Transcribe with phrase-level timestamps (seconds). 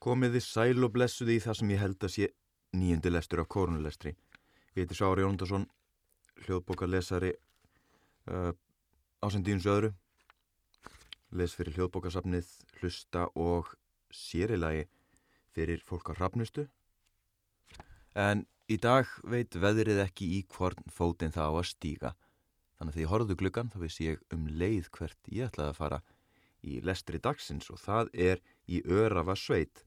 [0.00, 2.28] Komiði sæl og blessuði í það sem ég held að sé
[2.72, 4.14] nýjandi lestur af korunlestri.
[4.72, 5.66] Ég heiti Sári Jóndarsson,
[6.46, 7.34] hljóðbókarlesari
[8.30, 8.54] uh,
[9.20, 9.90] ásendíðins öðru.
[11.36, 12.48] Les fyrir hljóðbókarsafnið,
[12.80, 13.74] hlusta og
[14.08, 14.86] sérilagi
[15.52, 16.64] fyrir fólk á hrafnustu.
[18.16, 22.14] En í dag veit veðrið ekki í hvorn fótinn það á að stíga.
[22.78, 25.78] Þannig að því ég horfðu gluggan þá vissi ég um leið hvert ég ætlaði að
[25.82, 26.00] fara
[26.64, 29.84] í lestri dagsins og það er í Örafa sveit.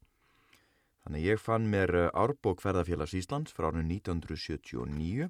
[1.03, 5.27] Þannig ég fann mér eh, árbók ferðarfélags Íslands frá árið 1979,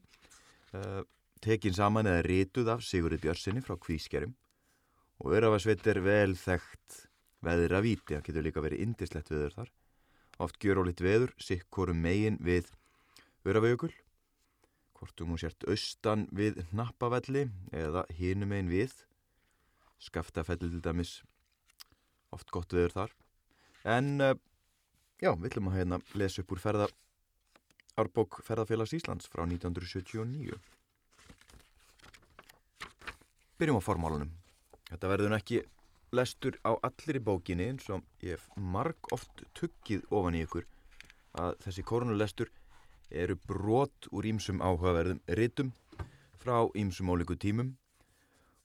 [0.77, 1.01] uh,
[1.41, 4.35] tekin saman eða rituð af Sigurði Björnssoni frá Kvískerum
[5.23, 6.99] og Örafasveit er vel þekkt
[7.43, 9.73] veður að víti, það getur líka verið indislegt veður þar.
[10.43, 12.71] Oft gjör og lit veður, sikkorum megin við
[13.43, 13.91] Örafajökul,
[14.95, 18.95] hvortum hún sért austan við Nappavelli eða hinum megin við,
[19.99, 21.17] skaftafelli til dæmis,
[22.31, 23.15] oft gott veður þar.
[23.83, 24.35] En uh,
[25.21, 26.87] Já, við ætlum að hérna lesa upp úr ferða,
[27.99, 30.57] árbók ferðarfélags Íslands frá 1979.
[33.59, 34.33] Byrjum á formálunum.
[34.89, 35.61] Þetta verður ekki
[36.13, 40.67] lestur á allir í bókinni eins og ég hef marg oft tuggið ofan í ykkur
[41.41, 42.51] að þessi korunulestur
[43.23, 45.71] eru brot úr ímsum áhugaverðum ritum
[46.41, 47.73] frá ímsum ólíku tímum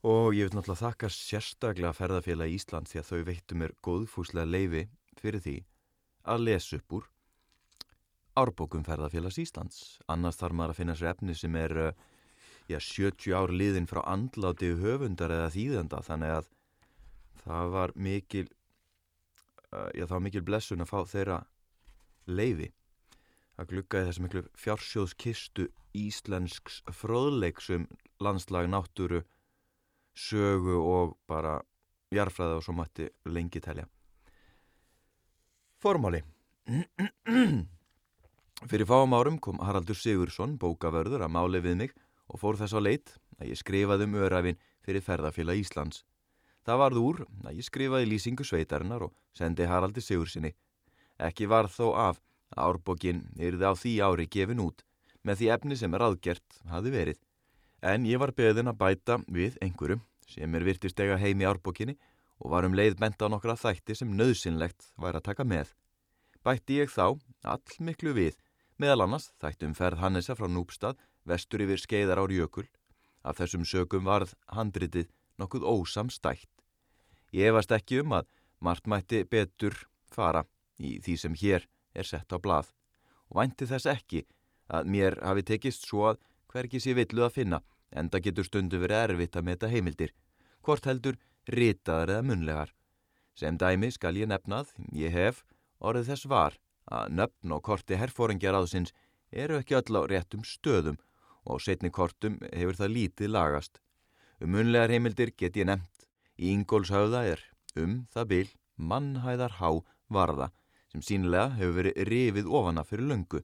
[0.09, 4.85] og ég vil náttúrulega þakka sérstaklega ferðarfélagi Ísland því að þau veittu mér góðfúslega leifi
[5.21, 5.57] fyrir því
[6.25, 7.09] að lesa upp úr
[8.39, 9.99] árbókum ferðarfélags Íslands.
[10.07, 11.75] Annars þarf maður að finna sér efni sem er
[12.69, 16.51] já, 70 ár liðin frá andláti höfundar eða þýðenda þannig að
[17.43, 18.47] það var mikil,
[19.97, 21.39] já, það var mikil blessun að fá þeirra
[22.29, 22.71] leifi
[23.59, 27.89] að glukka í þessu miklu fjársjóðskistu íslensks fróðleiksum
[28.23, 29.25] landslag, náttúru,
[30.15, 31.59] sögu og bara
[32.15, 33.87] jarfræða og svo mætti lengi telja.
[35.79, 36.25] Formáli
[38.67, 41.93] Fyrir fáum árum kom Haraldur Sigursson, bókavörður, að máli við mig
[42.27, 46.03] og fór þess á leit að ég skrifaði um örafinn fyrir ferðarfélag Íslands.
[46.67, 50.51] Það varð úr að ég skrifaði lýsingu sveitarinnar og sendi Haraldur Sigurssoni.
[51.23, 52.21] Ekki varð þó af
[52.57, 54.83] að árbókin yrði á því ári gefin út
[55.23, 57.23] með því efni sem ráðgert hafi verið.
[57.87, 61.95] En ég var beðin að bæta við einhverjum sem er virtist ega heim í árbókinni
[62.39, 65.73] og var um leið bent á nokkra þætti sem nöðsynlegt væri að taka með.
[66.45, 68.37] Bætti ég þá all miklu við,
[68.79, 72.67] meðal annars þættum ferð Hannesa frá Núpstad vestur yfir skeiðar ár jökul.
[73.27, 76.49] Af þessum sögum varð handritið nokkuð ósamstætt.
[77.35, 78.31] Ég efast ekki um að
[78.65, 79.75] margt mætti betur
[80.11, 80.45] fara
[80.79, 82.71] í því sem hér er sett á blað
[83.29, 84.25] og vænti þess ekki
[84.73, 86.23] að mér hafi tekist svo að
[86.53, 87.61] hverkis ég villu að finna
[87.91, 90.13] enda getur stundu verið erfitt að meta heimildir.
[90.65, 92.73] Hvort heldur ritaðar eða munlegar.
[93.39, 95.45] Sem dæmi skal ég nefnað, ég hef,
[95.79, 96.57] orðið þess var
[96.91, 98.95] að nöfn og korti herfóringjar áðsins
[99.31, 100.99] eru ekki öll á réttum stöðum
[101.49, 103.81] og setni kortum hefur það lítið lagast.
[104.41, 106.09] Um munlegar heimildir get ég nefnt.
[106.39, 107.43] Í Ingólshauða er
[107.77, 108.49] um það bil
[108.79, 109.71] mannhæðar há
[110.09, 110.51] varða
[110.93, 113.43] sem sínilega hefur verið rifið ofana fyrir löngu.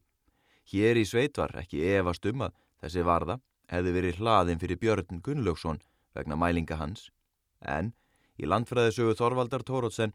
[0.70, 3.40] Hér í sveit var ekki efast um að þessi varða
[3.72, 5.82] hefði verið hlaðin fyrir Björn Gunnlaugsson
[6.14, 7.10] vegna mælinga hans
[7.64, 7.92] en
[8.40, 10.14] í landfræðisögu Þorvaldar Tórótsen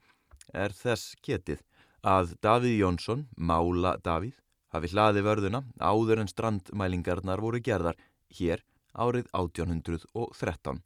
[0.53, 1.61] er þess getið
[2.03, 4.35] að Davíð Jónsson, Mála Davíð,
[4.73, 7.97] hafi hlaði vörðuna áður en strandmælingarnar voru gerðar
[8.37, 10.81] hér árið 1813.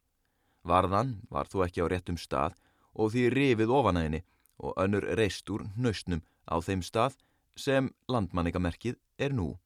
[0.63, 2.55] Varðan var þó ekki á réttum stað
[2.93, 4.23] og því rifið ofanæðinni
[4.63, 7.17] og önnur reist úr nöstnum á þeim stað
[7.59, 9.57] sem landmanningamerkið er nú.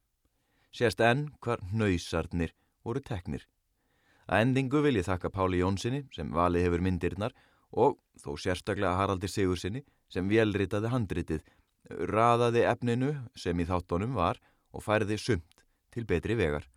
[0.73, 2.53] Sérst enn hvar nöysarnir
[2.83, 3.45] voru teknir.
[4.27, 7.35] Að endingu vil ég þakka Páli Jónssoni sem valið hefur myndirnar
[7.71, 11.45] og þó sérstaklega Haraldi Sigurssoni sem velritaði handritið,
[12.11, 14.39] raðaði efninu sem í þáttónum var
[14.75, 15.63] og færði sumt
[15.95, 16.67] til betri vegar.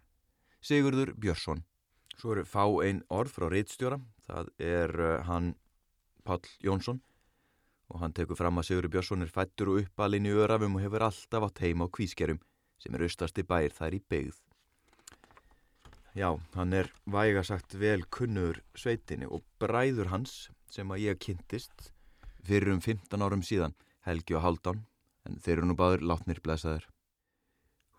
[0.62, 1.64] Sigurður Björnsson.
[2.20, 5.54] Svo eru fá einn orð frá reitstjóra, það er uh, hann
[6.22, 7.00] Pál Jónsson
[7.90, 11.08] og hann tekur fram að Sigurður Björnsson er fættur og uppalinn í örafum og hefur
[11.08, 12.38] alltaf átt heima á kvískerum
[12.78, 14.38] sem er austasti bær þær í beigð.
[16.10, 21.92] Já, hann er væga sagt vel kunnur sveitinni og bræður hans sem að ég kynntist
[22.42, 24.80] fyrir um 15 árum síðan, Helgi og Haldán,
[25.22, 26.88] en þeir eru nú báður látnir blæsaður.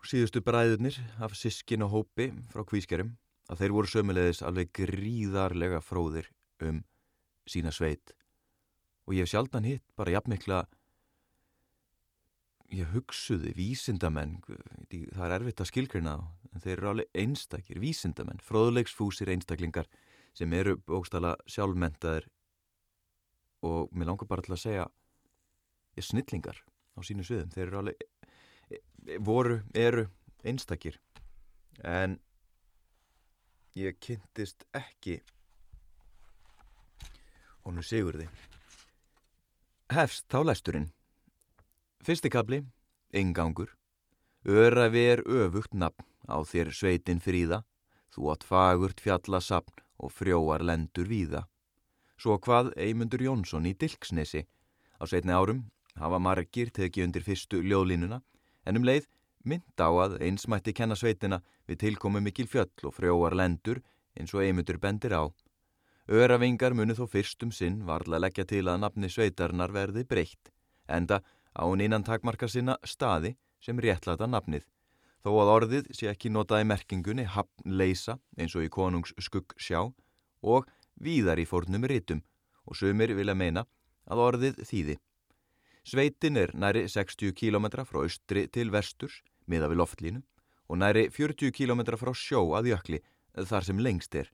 [0.04, 3.14] Síðustu bræðurnir af sískin og hópi frá kvískerum
[3.48, 6.28] að þeir voru sömulegis alveg gríðarlega fróðir
[6.60, 6.82] um
[7.48, 8.12] sína sveit
[9.06, 10.66] og ég hef sjaldan hitt bara jafnmikla
[12.72, 14.40] ég hugsuði vísindamenn,
[14.90, 16.20] það er erfitt að skilgrina á,
[16.52, 19.88] en þeir eru alveg einstakir, vísindamenn, fróðulegsfúsir einstaklingar
[20.36, 22.28] sem eru bókstala sjálfmentaðir
[23.64, 24.86] og mér langar bara til að segja,
[25.96, 26.58] ég snillingar
[26.96, 27.52] á sínu sviðum.
[27.54, 28.06] Þeir eru alveg,
[28.68, 30.06] e, e, voru, eru
[30.44, 30.98] einstakir.
[31.80, 32.18] En
[33.78, 35.20] ég kynntist ekki
[37.62, 38.26] honu Sigurði.
[39.92, 40.88] Hefst þá læsturinn.
[42.02, 42.64] Fyrsti kabli,
[43.14, 43.70] engangur.
[44.42, 47.62] Örafi er öfugt nafn á þér sveitin fríða,
[48.12, 51.46] þú átt fagurt fjallasapn og frjóar lendur víða.
[52.18, 54.44] Svo hvað Eymundur Jónsson í Dilksnesi.
[55.00, 55.64] Á setni árum
[55.98, 58.20] hafa margir tekið undir fyrstu ljóðlínuna
[58.66, 59.08] en um leið
[59.44, 63.82] mynd á að eins mætti kenna sveitina við tilkomu mikil fjöll og frjóar lendur
[64.14, 65.24] eins og Eymundur bendir á.
[66.10, 70.50] Öravingar munu þó fyrstum sinn varla leggja til að nafni sveitarnar verði breytt,
[70.88, 71.22] enda
[71.54, 74.64] á hún innan takmarka sinna staði sem réttlata nafnið,
[75.22, 79.80] þó að orðið sé ekki notaði merkingunni hafnleisa eins og í konungs skugg sjá
[80.42, 80.66] og
[80.98, 82.22] víðar í fórnum rítum
[82.66, 83.64] og sumir vilja meina
[84.10, 84.98] að orðið þýði.
[85.86, 90.22] Sveitin er næri 60 km frá austri til vesturs, miða við loftlínu,
[90.70, 93.02] og næri 40 km frá sjó að jökli,
[93.34, 94.30] þar sem lengst er.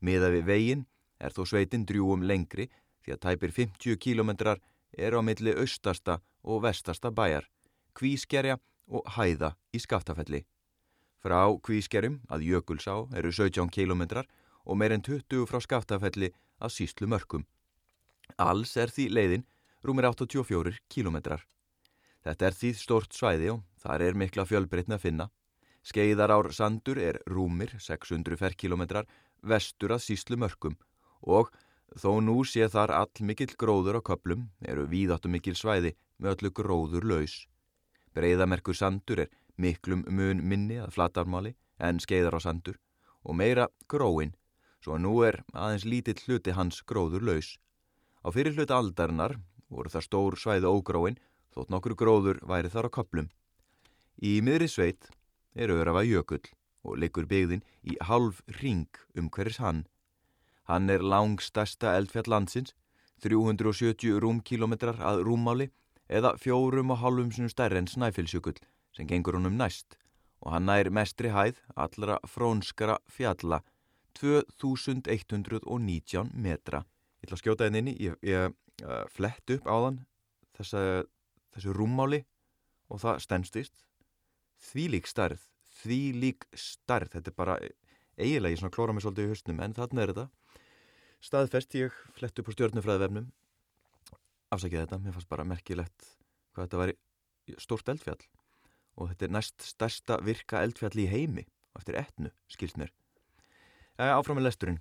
[0.00, 0.86] Miða við veginn
[1.20, 2.70] er þó sveitin drjúum lengri
[3.04, 4.30] því að tæpir 50 km
[4.96, 7.44] er á milli austasta og vestasta bæjar,
[7.94, 8.56] kvískerja
[8.90, 10.42] og hæða í skaftafelli.
[11.20, 14.24] Frá kvískerjum að jökulsá eru 17 km
[14.64, 17.46] og meir en 20 frá skaftafelli að síslu mörgum.
[18.38, 19.46] Alls er því leiðin
[19.84, 21.44] rúmir 84 kílometrar.
[22.24, 25.30] Þetta er því stort svæði og þar er mikla fjölbreytna að finna.
[25.82, 29.08] Skeiðarár sandur er rúmir 600 ferkilometrar
[29.40, 30.76] vestur að síslu mörgum
[31.20, 31.48] og
[31.96, 36.52] þó nú sé þar all mikill gróður á köplum eru víðáttu mikil svæði með öllu
[36.60, 37.46] gróður laus.
[38.16, 42.78] Breiðamerkur sandur er miklum mun minni að flatarmáli en skeiðar á sandur
[43.24, 44.32] og meira gróin
[44.80, 47.58] svo nú er aðeins lítill hluti hans gróður laus.
[48.24, 49.36] Á fyrir hluti aldarinnar
[49.68, 51.20] voru það stór svæði ógróin
[51.54, 53.28] þótt nokkur gróður væri þar á köplum.
[54.20, 55.10] Í miðri sveit
[55.54, 56.44] er örafa jökull
[56.84, 59.84] og liggur byggðin í halv ring um hverjus hann.
[60.64, 62.74] Hann er langstasta eldfjall landsins,
[63.20, 65.68] 370 rúmkilometrar að rúmmáli
[66.10, 68.60] eða fjórum og halvum sinu stærri en snæfilsjökull
[68.96, 69.88] sem gengur honum næst
[70.40, 73.62] og hann nær mestri hæð allra frónskara fjalla
[74.18, 76.84] 2119 metra.
[77.20, 78.40] Ég ætla að skjóta henni inn í, ég, ég
[78.82, 79.98] uh, flett upp á þann
[80.58, 80.80] þessa,
[81.54, 82.20] þessu rúmmáli
[82.90, 83.76] og það stennstist.
[84.60, 85.40] Því lík starð,
[85.80, 87.54] því lík starð, þetta er bara
[88.20, 90.26] eiginlega, ég klóra mig svolítið í höstnum, en þarna er þetta.
[91.24, 93.26] Staðfest ég flett upp á stjórnufræðvefnum,
[94.50, 96.12] afsakið þetta, mér fannst bara merkilegt
[96.54, 96.92] hvað þetta var
[97.62, 98.20] stórt eldfjall
[99.00, 101.46] og þetta er næst stærsta virka eldfjall í heimi
[101.78, 102.90] eftir etnu, skilst mér.
[104.00, 104.80] Áfram með lesturinn.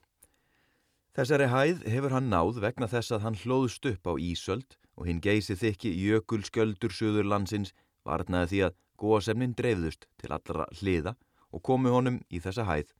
[1.15, 5.21] Þessari hæð hefur hann náð vegna þess að hann hlóðst upp á Ísöld og hinn
[5.23, 7.73] geysi þykki jökulsköldur söður landsins
[8.07, 11.15] varnaði því að góðsemnin dreifðust til allra hliða
[11.55, 12.93] og komu honum í þessa hæð.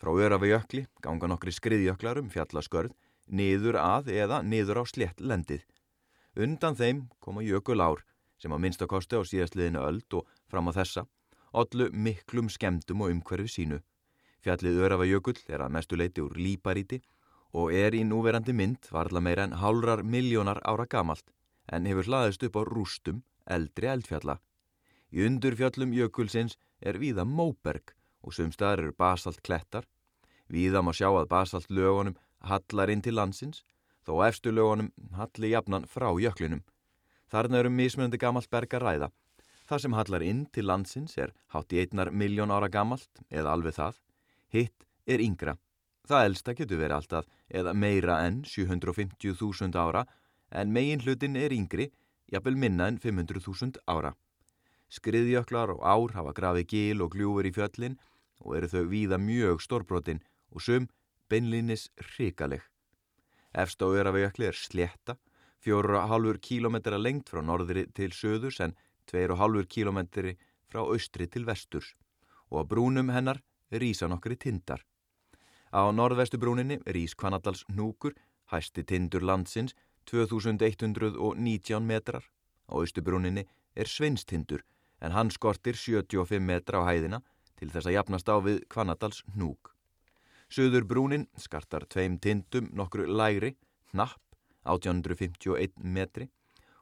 [0.00, 2.94] Frá örafi jökli ganga nokkri skriðjöklar um fjallaskörð,
[3.26, 5.64] niður að eða niður á slett lendið.
[6.36, 8.04] Undan þeim koma jökul ár
[8.38, 11.02] sem að minnstakosti á síðastliðinu öld og fram á þessa,
[11.52, 13.80] allu miklum skemdum og umhverfi sínu.
[14.40, 17.00] Fjallið Örafajökull er að mestu leiti úr líparíti
[17.52, 21.26] og er í núverandi mynd varla meira en hálrar miljónar ára gamalt
[21.66, 24.38] en hefur hlaðist upp á rústum eldri eldfjalla.
[25.10, 29.84] Í undurfjallum jökulsins er víða móberg og sumstaðar eru basalt klettar.
[30.48, 33.64] Víða má sjá að basalt lögunum hallar inn til landsins
[34.10, 36.62] þó efstu lögunum halli jafnan frá jöklinum.
[37.30, 39.08] Þarna eru mismunandi gamalt berg að ræða.
[39.68, 43.76] Það sem hallar inn til landsins er hátt í einnar miljón ára gamalt eða alveg
[43.76, 44.00] það
[44.50, 45.54] hitt er yngra.
[46.08, 47.28] Það elsta getur verið alltaf
[47.60, 50.02] eða meira enn 750.000 ára
[50.50, 51.86] en megin hlutin er yngri,
[52.26, 54.16] jafnvel minna enn 500.000 ára.
[54.90, 58.00] Skriðjöklar og ár hafa grafið gil og gljúfur í fjöllin
[58.42, 60.90] og eru þau víða mjög stórbrotin og sum
[61.30, 61.86] beinlinis
[62.16, 62.64] hrikaleg.
[63.52, 65.16] Efst á örafajökli er sletta,
[65.64, 68.76] 4,5 km lengt frá norðri til söðurs en
[69.10, 69.98] 2,5 km
[70.70, 71.94] frá austri til vesturs
[72.50, 74.82] og á brúnum hennar rýsa nokkri tindar.
[75.70, 78.14] Á norðvestubrúninni rýs Kvanadals núkur,
[78.50, 79.74] hæsti tindur landsins,
[80.10, 82.24] 2119 metrar.
[82.66, 84.64] Á austubrúninni er Sveinstindur
[85.00, 87.22] en hann skortir 75 metra á hæðina
[87.56, 89.74] til þess að jafnast á við Kvanadals núk.
[90.50, 93.52] Suður brúnin skartar tveim tindum nokkru læri,
[93.92, 94.18] hnapp,
[94.66, 96.26] 1851 metri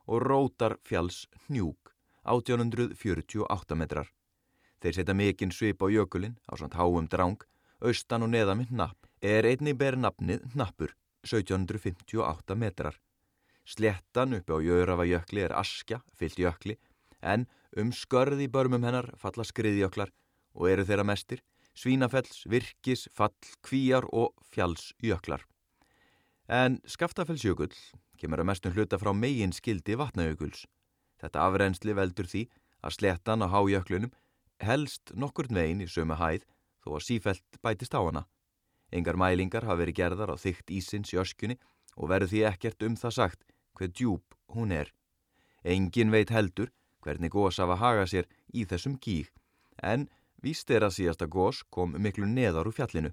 [0.09, 1.93] og rótar fjalls njúk,
[2.25, 4.09] 1848 metrar.
[4.81, 7.45] Þeir setja mikinn svip á jökulinn á svont háum dráng,
[7.85, 10.95] austan og neðan með napp, er einni ber nafnið nappur,
[11.29, 12.97] 1758 metrar.
[13.69, 16.79] Slettan uppi á Jörafajökli er askja, fyllt jökli,
[17.21, 17.45] en
[17.77, 20.15] um skörði börmum hennar falla skriðjöklar
[20.57, 21.43] og eru þeirra mestir,
[21.79, 25.45] svínafells, virkis, fall, kvíjar og fjallsjöklar.
[26.49, 27.75] En Skaftafellsjökull
[28.19, 30.65] kemur að mestum hluta frá megin skildi vatnajökuls.
[31.23, 32.47] Þetta afrensli veldur því
[32.83, 34.15] að slettan á hájöklunum
[34.65, 36.47] helst nokkur veginn í sömu hæð
[36.83, 38.25] þó að sífelt bætist á hana.
[38.91, 41.59] Engar mælingar hafa verið gerðar á þygt ísins í öskunni
[41.97, 43.45] og verður því ekkert um það sagt
[43.79, 44.91] hver djúb hún er.
[45.63, 46.73] Engin veit heldur
[47.05, 49.29] hvernig gós af að haga sér í þessum gíg,
[49.83, 50.09] en
[50.43, 53.13] víst er að síðasta gós kom miklu neðar úr fjallinu.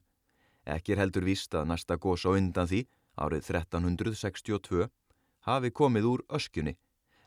[0.66, 2.86] Ekki er heldur víst að næsta gós á undan því,
[3.18, 4.90] árið 1362,
[5.46, 6.76] hafi komið úr öskunni,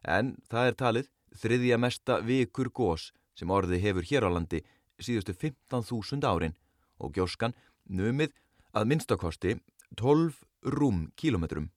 [0.03, 4.63] en það er talið þriðja mesta vikur gós sem orði hefur hér á landi
[4.99, 6.57] síðustu 15.000 árin
[6.99, 7.55] og gjóskan
[7.87, 8.35] numið
[8.75, 9.59] að minnstakosti
[9.97, 10.41] 12
[10.75, 11.71] rúm kílometrum.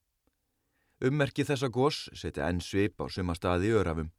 [1.01, 4.11] Ummerki þessa gós setja enn svip á suma staði í örafum.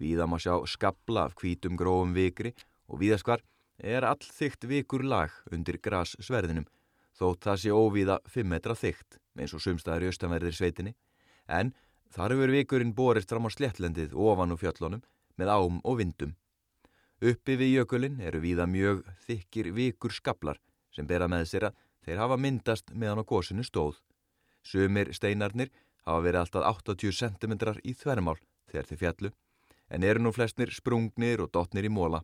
[0.00, 2.54] Víða má sjá skabla af hvítum grófum vikri
[2.90, 3.44] og víðaskvar
[3.78, 6.66] er all þygt vikur lag undir grassverðinum
[7.16, 10.94] þótt það sé óvíða 5 metra þygt eins og sumstaðar í austanverðir sveitinni
[11.48, 11.72] en
[12.14, 15.02] þar hefur vikurinn borist fram á slettlendið ofan og fjöllunum
[15.40, 16.34] með ám og vindum.
[17.20, 20.60] Uppi við jökulinn eru víða mjög þykir vikur skablar
[20.94, 24.00] sem bera með sér að þeir hafa myndast meðan á gósinu stóð.
[24.64, 25.70] Sumir steinarnir
[26.06, 27.54] hafa verið alltaf 80 cm
[27.84, 28.38] í þvermál
[28.70, 29.30] þegar þeir fjallu,
[29.90, 32.22] en eru nú flestnir sprungnir og dotnir í móla.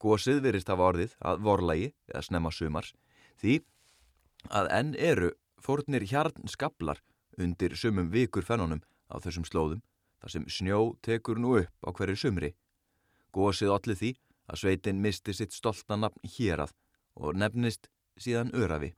[0.00, 2.94] Gósið verist hafa orðið að vorlægi, eða snemma sumars,
[3.40, 3.60] því
[4.48, 5.30] að enn eru
[5.60, 7.02] fórnir hjarn skablar
[7.36, 8.80] undir sumum vikur fennunum
[9.12, 9.82] á þessum slóðum,
[10.20, 12.54] þar sem snjó tekur nú upp á hverju sumri.
[13.32, 14.14] Gósið allir því
[14.50, 16.72] að sveitin misti sitt stolta nafn hérað
[17.14, 17.90] og nefnist
[18.20, 18.94] síðan örafi.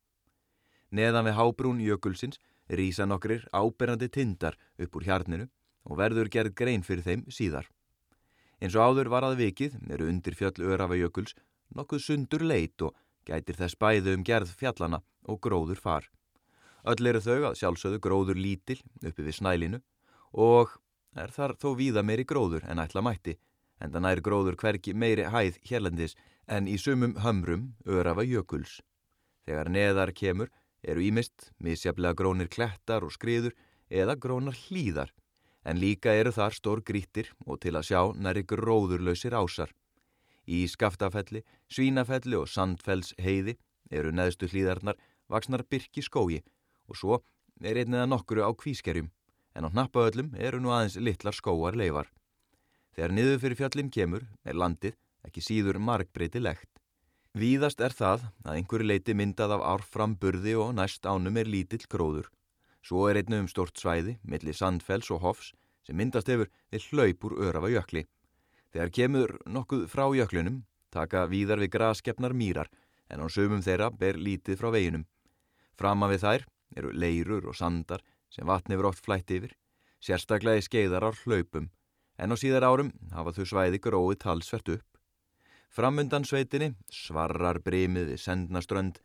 [0.92, 5.48] Neðan við hábrún jökulsins rýsa nokkrir áberandi tindar upp úr hjarninu
[5.88, 7.66] og verður gerð grein fyrir þeim síðar.
[8.62, 11.34] Eins og áður var að vikið eru undir fjöll Örafajökuls
[11.74, 12.94] nokkuð sundur leit og
[13.26, 16.06] gætir þess bæðu um gerð fjallana og gróður far.
[16.86, 19.80] Öll eru þau að sjálfsögðu gróður lítil uppi við snælinu
[20.46, 20.76] og
[21.18, 23.34] er þar þó víða meiri gróður en ætla mætti
[23.82, 26.14] en það nær gróður hverki meiri hæð hérlendis
[26.46, 28.78] en í sumum hömrum Örafajökuls.
[29.42, 30.54] Þegar neðar kemur
[30.86, 33.58] eru ímist misjaflega grónir klettar og skriður
[33.90, 35.10] eða grónar hlýðar,
[35.64, 39.70] en líka eru þar stór grítir og til að sjá næri gróðurlausir ásar.
[40.46, 43.56] Í skaftafelli, svínafelli og sandfells heiði
[43.90, 44.98] eru neðstu hlýðarnar
[45.30, 46.42] vaksnar byrki skógi
[46.90, 47.20] og svo
[47.62, 49.12] er einnið að nokkuru á kvískerjum,
[49.54, 52.10] en á hnappauðlum eru nú aðeins litlar skóar leifar.
[52.96, 56.68] Þegar niður fyrir fjallin kemur er landið ekki síður markbreytilegt.
[57.32, 62.26] Víðast er það að einhverju leiti myndað af árframburði og næst ánum er lítill gróður.
[62.82, 65.52] Svo er einnu um stort svæði, millir sandfells og hofs,
[65.86, 68.04] sem myndast hefur við hlaup úr örafa jökli.
[68.74, 72.70] Þegar kemur nokkuð frá jöklunum, taka víðar við graskepnar mýrar,
[73.10, 75.06] en á sömum þeirra ber lítið frá veginum.
[75.78, 76.46] Frama við þær
[76.76, 79.52] eru leirur og sandar sem vatn hefur oft flætt yfir,
[80.02, 81.68] sérstaklega í skeiðar á hlaupum,
[82.18, 84.88] en á síðar árum hafa þau svæði gróið talsvert upp.
[85.72, 88.98] Framundan sveitinni svarrar brimið við sendnaströnd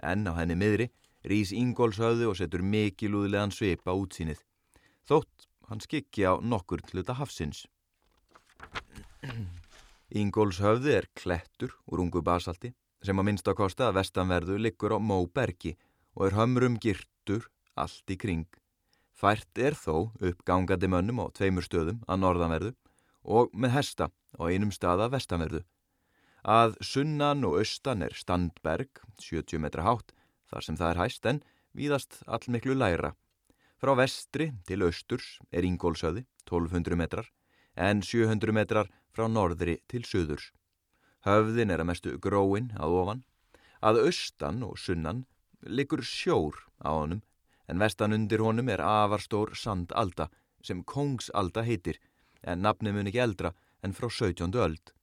[0.00, 0.88] en á henni miðri
[1.28, 4.40] rýs Ingólfshöðu og setur mikilúðlegan svipa útsýnið.
[5.08, 7.64] Þótt hann skikki á nokkur hluta hafsins.
[10.14, 14.98] Ingólfshöfði er klettur úr ungu basalti sem að minnst á kosta að vestanverðu liggur á
[15.00, 15.74] Móbergi
[16.14, 18.46] og er hömrum girtur allt í kring.
[19.14, 22.72] Fært er þó uppgangandi mönnum á tveimur stöðum að norðanverðu
[23.24, 25.62] og með hesta á einum stað að vestanverðu.
[26.44, 30.12] Að sunnan og austan er standberg, 70 metra hátt,
[30.50, 31.42] þar sem það er hæst en
[31.74, 33.14] víðast allmiklu læra.
[33.80, 37.26] Frá vestri til austurs er Ingólsöði, 1200 metrar,
[37.76, 40.52] en 700 metrar frá norðri til söðurs.
[41.26, 43.22] Höfðin er að mestu gróin að ofan.
[43.84, 45.24] Að austan og sunnan
[45.64, 47.22] likur sjór á honum,
[47.68, 50.30] en vestan undir honum er afarstór sandalda
[50.64, 51.98] sem Kongsalda heitir,
[52.42, 54.52] en nafni mun ekki eldra en frá 17.
[54.54, 54.93] öld.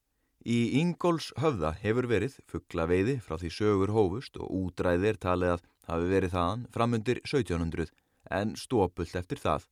[0.42, 6.08] Í Ingóls höfða hefur verið fugglaveiði frá því sögur hófust og útræðir talið að hafi
[6.10, 7.92] verið þaðan framundir 1700
[8.40, 9.68] en stópult eftir það.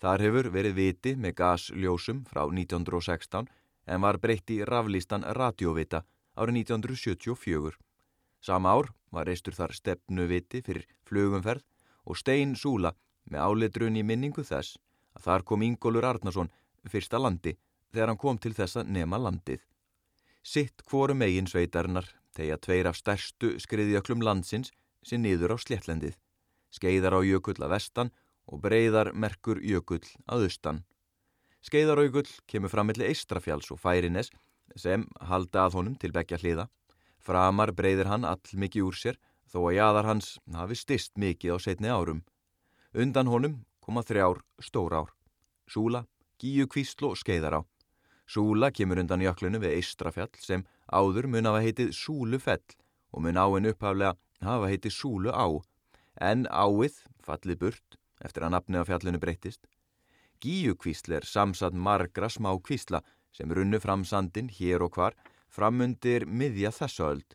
[0.00, 3.50] Þar hefur verið viti með gasljósum frá 1916
[3.92, 6.00] en var breytt í raflístan radiovita
[6.32, 7.76] árið 1974.
[8.40, 11.66] Sama ár var reistur þar stefnuviti fyrir flugumferð
[12.08, 12.94] og Stein Súla
[13.28, 14.80] með álitrun í minningu þess
[15.12, 16.48] að þar kom Ingólur Arnason
[16.88, 17.58] fyrsta landi
[17.92, 19.60] þegar hann kom til þessa nema landið.
[20.42, 24.72] Sitt hvoru megin sveitarnar tegja tveir af stærstu skriðjöklum landsins
[25.04, 26.16] sem niður á sléttlendið,
[26.72, 28.12] skeiðar á jökull að vestan
[28.48, 30.84] og breyðar merkur jökull að austan.
[31.60, 34.30] Skeiðaraugull kemur fram millir Eistrafjáls og Færines
[34.76, 36.68] sem halda að honum til begja hliða.
[37.20, 39.18] Framar breyðir hann all mikið úr sér
[39.50, 42.22] þó að jæðar hans hafi stist mikið á setni árum.
[42.96, 45.10] Undan honum koma þrjár stór ár.
[45.68, 46.06] Súla,
[46.40, 47.60] Gíu Kvísl og Skeiðará.
[48.30, 52.76] Súla kemur undan jöklunu við Eistrafjall sem áður mun hafa heitið Súlufell
[53.10, 54.12] og mun áinn upphaflega
[54.46, 55.50] hafa heitið Súlu á.
[56.22, 59.66] En áið fallið burt eftir að nafni á fjallinu breytist.
[60.38, 63.02] Gíu Kvísl er samsat margra smá kvísla
[63.34, 65.16] sem runnu fram sandin hér og hvar
[65.50, 67.34] framundir miðja þessu öld.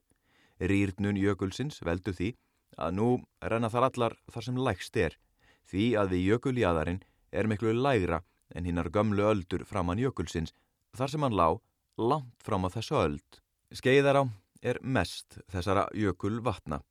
[0.63, 2.31] Rýrnun jökulsins veldu því
[2.79, 3.09] að nú
[3.43, 5.19] renna þar allar þar sem lægst er,
[5.67, 7.03] því að við jökuljadarinn
[7.35, 8.23] er miklu lægra
[8.55, 10.53] en hinnar gömlu öldur framann jökulsins,
[10.97, 11.61] þar sem hann lág
[11.97, 13.39] langt fram á þessu öld.
[13.71, 14.25] Skeiðará
[14.61, 16.81] er mest þessara jökul vatna.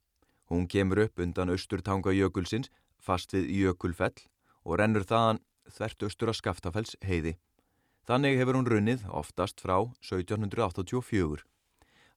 [0.50, 2.70] Hún kemur upp undan austurtanga jökulsins
[3.00, 4.26] fast við jökulfell
[4.64, 5.40] og rennur þaðan
[5.72, 7.36] þvert austur að skaftafells heiði.
[8.04, 11.44] Þannig hefur hún runnið oftast frá 1784.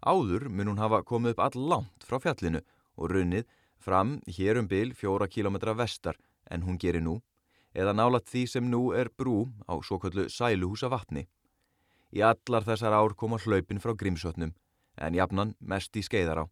[0.03, 2.61] Áður mun hún hafa komið upp all langt frá fjallinu
[2.97, 3.47] og runnið
[3.79, 6.19] fram hér um byl fjóra kílometra vestar
[6.51, 7.21] en hún gerir nú,
[7.73, 11.27] eða nálat því sem nú er brú á svo kallu sæluhúsa vatni.
[12.15, 14.53] Í allar þessar ár koma hlaupin frá Grímsvötnum,
[14.97, 16.45] en jafnan mest í skeiðar á.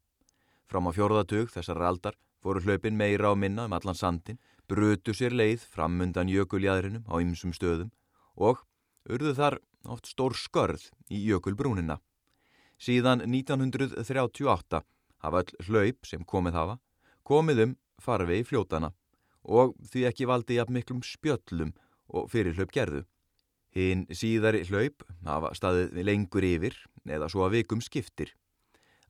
[0.68, 5.34] Fram á fjórðatug þessar aldar voru hlaupin meira á minna um allan sandin, brutu sér
[5.34, 7.92] leið fram undan jökuljæðrinum á ymsum stöðum
[8.36, 8.66] og
[9.10, 9.60] urðu þar
[9.90, 12.00] oft stór skörð í jökulbrúnina.
[12.78, 14.82] Síðan 1938
[15.24, 16.78] hafa öll hlaup sem komið hafa
[17.26, 18.92] komið um farfi í fljótana
[19.46, 21.74] og því ekki valdi jafn miklum spjöllum
[22.10, 23.06] og fyrir hlaup gerðu.
[23.76, 26.76] Hinn síðari hlaup hafa staðið lengur yfir
[27.12, 28.30] eða svo að vikum skiptir.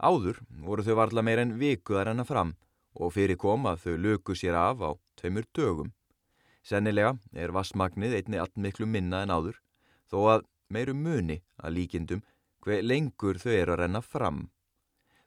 [0.02, 2.56] Áður voru þau varla meir en vikuðar enna fram
[2.98, 4.90] og fyrir kom að þau löku sér af á
[5.22, 5.92] tveimur dögum.
[6.66, 9.60] Sennilega er vassmagnið einni allt miklu minna en áður
[10.10, 12.26] þó að meiru muni að líkindum
[12.66, 14.48] hver lengur þau eru að renna fram.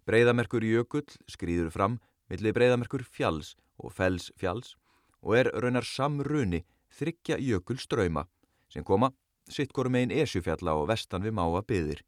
[0.03, 4.74] Breiðamerkur jökull skrýður fram millir breiðamerkur fjalls og fells fjalls
[5.22, 6.64] og er raunar samruni
[6.98, 8.27] þryggja jökull ströyma
[8.72, 9.12] sem koma
[9.53, 12.03] sittkorum einn esjufjalla og vestan við máa byðir.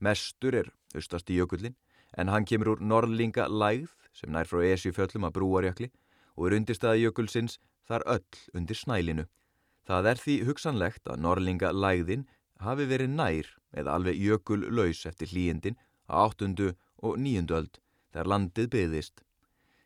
[0.00, 1.76] Mestur er austast í jökullin
[2.16, 5.90] en hann kemur úr norrlinga lægð sem nær frá esjufjöllum að brúarjökli
[6.36, 7.58] og er undirstaða jökulsins
[7.88, 9.26] þar öll undir snælinu.
[9.86, 12.26] Það er því hugsanlegt að norrlinga lægðin
[12.64, 16.74] hafi verið nær eða alveg jökul laus eftir hlýjendin á 8.
[17.04, 17.46] og 9.
[17.52, 17.80] öld
[18.12, 19.22] þegar landið byggðist.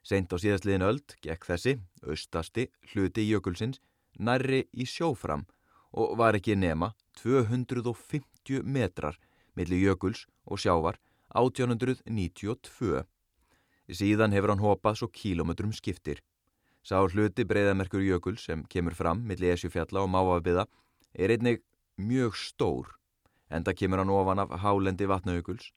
[0.03, 1.77] Seint á síðastliðin öld gekk þessi,
[2.07, 3.83] austasti, hluti jökulsins
[4.19, 5.45] nærri í sjófram
[5.93, 9.19] og var ekki nema 250 metrar
[9.57, 10.99] millir jökuls og sjávar
[11.35, 13.05] 1892.
[13.91, 16.21] Síðan hefur hann hopað svo kílometrum skiptir.
[16.83, 20.67] Sá hluti breyðamerkur jökul sem kemur fram millir Esjufjalla og Mávabiða
[21.15, 21.61] er einnig
[21.99, 22.95] mjög stór
[23.51, 25.73] en það kemur hann ofan af hálendi vatnajökuls.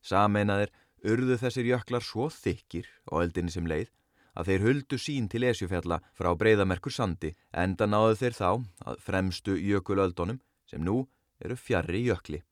[0.00, 0.70] Sameinaðir
[1.04, 3.90] urðu þessir jöklar svo þykir á eldinni sem leið
[4.38, 8.50] að þeir huldu sín til Esjufjalla frá breyðamerkur sandi enda náðu þeir þá
[8.86, 10.38] að fremstu jökulöldunum
[10.70, 11.02] sem nú
[11.42, 12.42] eru fjarrri jökli.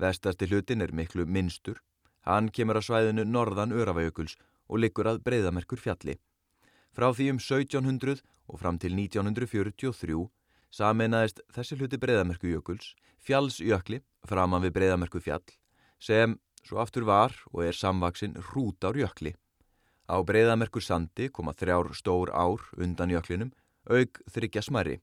[0.00, 1.80] Vestasti hlutin er miklu minnstur
[2.28, 4.36] Hann kemur að svæðinu norðan Örafajökuls
[4.68, 6.18] og liggur að breyðamerkur fjalli.
[6.92, 10.26] Frá því um 1700 og fram til 1943
[10.70, 15.46] sameinaðist þessi hluti breyðamerkujökuls, fjallsjökli framan við breyðamerku fjall,
[15.98, 19.34] sem svo aftur var og er samvaksinn hrútárjökli.
[20.10, 23.52] Á breyðamerkur sandi koma þrjár stór ár undan jöklinum,
[23.86, 24.96] auk þryggja smæri.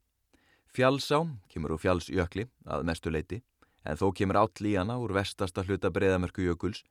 [0.67, 3.39] Fjallsá kemur úr fjallsjökli að mestu leiti,
[3.87, 6.83] en þó kemur áll í hana úr vestasta hluta breyðamerkujökuls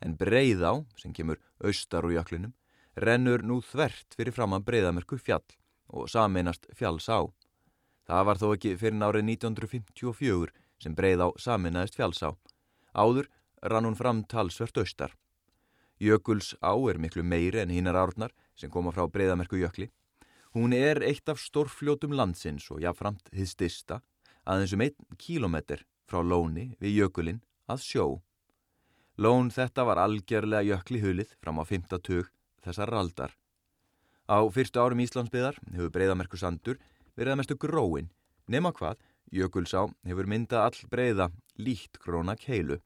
[0.00, 2.54] en Breiðá, sem kemur austar úr jöklinum,
[2.96, 5.44] rennur nú þvert fyrir framann Breiðamerku fjall
[5.92, 7.28] og saminast fjallsá.
[8.08, 12.32] Það var þó ekki fyrir nárið 1954 sem Breiðá saminaðist fjallsá.
[12.96, 13.28] Áður
[13.60, 15.12] rann hún fram talsvert austar.
[15.98, 19.90] Jökuls á er miklu meiri en hinnar árnar sem koma frá Breiðamerku jökli.
[20.54, 24.00] Hún er eitt af stórfljótum landsins og jáfnframt hið stista
[24.48, 28.06] aðeins um einn kílometr frá lóni við jökulinn að sjó.
[29.18, 31.98] Lón þetta var algjörlega jökli hulið fram á 5.
[31.98, 32.30] tug
[32.64, 33.34] þessar aldar.
[34.30, 36.78] Á fyrstu árum Íslandsbyðar hefur breyðamerku sandur
[37.18, 38.10] verið að mestu gróin,
[38.46, 39.00] nema hvað,
[39.34, 42.78] jökulsá hefur myndað all breyða líkt króna keilu.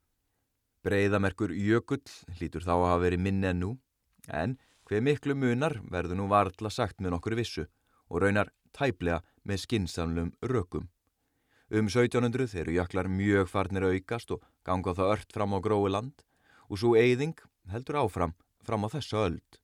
[0.83, 2.03] Breyðamerkur jökull
[2.39, 3.71] hlýtur þá að hafa verið minni en nú,
[4.27, 4.57] en
[4.91, 7.69] hver miklu munar verður nú varðla sagt með nokkur vissu
[8.11, 10.89] og raunar tæplega með skinsamlum rökum.
[11.71, 16.27] Um 1700 eru jöklar mjög farnir aukast og ganga það ört fram á grói land
[16.69, 17.39] og svo eyðing
[17.71, 18.35] heldur áfram
[18.67, 19.61] fram á þessu öld.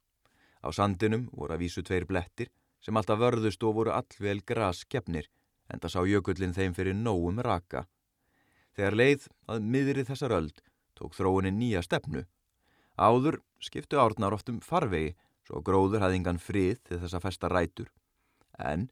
[0.63, 2.49] Á sandinum voru að vísu tveir blettir
[2.81, 5.27] sem alltaf vörðust og voru allvel gras gefnir
[5.69, 7.85] en það sá jökullin þeim fyrir nógum raka.
[8.79, 10.63] Þegar leið að miðri þessar öld
[10.99, 12.25] tók þróunin nýja stefnu.
[12.99, 15.15] Áður skiptu árnar oft um farvegi
[15.47, 17.89] svo gróður hafði engan frið til þess að festa rætur.
[18.59, 18.89] En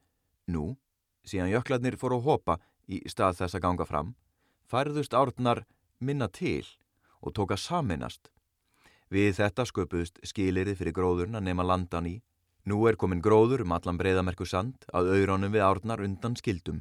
[0.47, 0.77] nú,
[1.27, 4.15] síðan jöklarnir fóru að hopa í stað þess að ganga fram,
[4.71, 5.65] færðust árnar
[5.99, 6.65] minna til
[7.21, 8.31] og tóka saminast.
[9.11, 12.17] Við þetta sköpuðust skilirið fyrir gróðurna nema landan í.
[12.67, 16.81] Nú er komin gróður um allan breyðamerku sand að auðrónum við árnar undan skildum.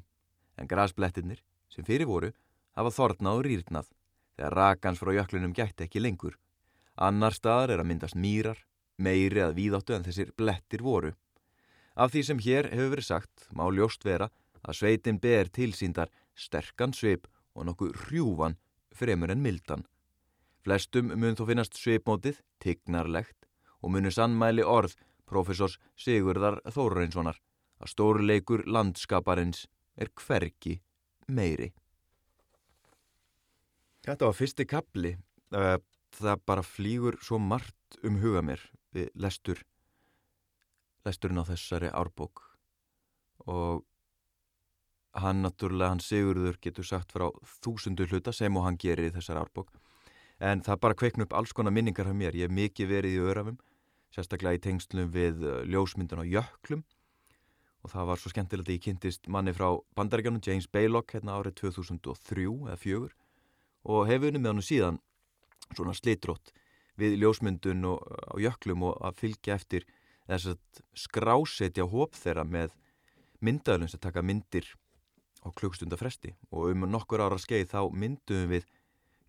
[0.58, 2.32] En grasblettirnir, sem fyrir voru,
[2.74, 3.92] hafa þornað og rýrnað
[4.36, 6.36] þegar rakans frá jöklunum gætti ekki lengur.
[6.96, 8.60] Annar staðar er að myndast mýrar,
[8.98, 11.14] meiri að víðáttu en þessir blettir voru.
[11.96, 14.30] Af því sem hér hefur verið sagt má ljóst vera
[14.64, 18.58] að sveitin ber tilsýndar sterkan sveip og nokkuð hrjúvan
[18.96, 19.86] fremur en mildan.
[20.66, 23.48] Flestum mun þó finnast sveipmótið tignarlegt
[23.82, 24.96] og munu sannmæli orð
[25.30, 27.40] profesors Sigurðar Þórainssonar
[27.82, 30.80] að stórleikur landskaparins er hverki
[31.28, 31.72] meiri.
[34.06, 35.16] Þetta var fyrsti kapli.
[35.50, 38.62] Það bara flýgur svo margt um huga mér.
[38.94, 39.64] Við lestur,
[41.08, 42.44] lesturinn á þessari árbók.
[43.50, 43.82] Og
[45.18, 47.28] hann naturlega, hann Sigurður getur sagt frá
[47.64, 49.74] þúsundu hluta sem og hann gerir í þessari árbók.
[50.40, 52.38] En það bara kveikn upp alls konar minningar af mér.
[52.38, 53.60] Ég hef mikið verið í örafum
[54.14, 56.86] sérstaklega í tengslum við uh, ljósmyndun á jöklum.
[57.84, 61.58] Og það var svo skemmtilegt að ég kynntist manni frá bandaríkjanum James Baylock hérna árið
[61.66, 63.25] 2003 eða 4
[63.86, 65.02] og hefur unni með hann síðan
[65.74, 66.54] svona slitrótt
[67.00, 69.86] við ljósmyndun og, á jöklum og að fylgja eftir
[70.26, 72.74] þess að skrásetja hóp þeirra með
[73.46, 74.68] myndaðlum sem taka myndir
[75.46, 78.66] á klukkstundafresti og um nokkur ára skeið þá myndum við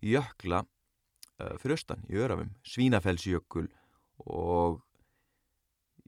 [0.01, 3.67] jökla uh, fyrir austan í örafum, Svínafellsjökul
[4.25, 4.81] og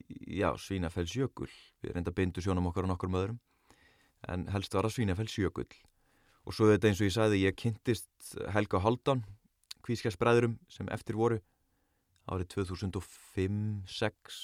[0.10, 1.52] já, Svínafellsjökull.
[1.84, 3.40] Við reynda bindu sjónum okkar og nokkur möðurum
[4.30, 5.70] en helst var það Svínafellsjökull.
[6.48, 8.10] Og svo þetta eins og ég sagði ég kynntist
[8.54, 9.24] Helga Haldán
[9.86, 11.40] kvískjarsbræðurum sem eftir voru
[12.30, 14.40] árið 2005-06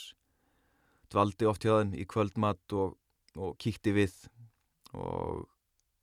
[1.13, 2.95] dvaldi oft hjá þenn í kvöldmatt og,
[3.38, 4.15] og kíkti við
[4.95, 5.45] og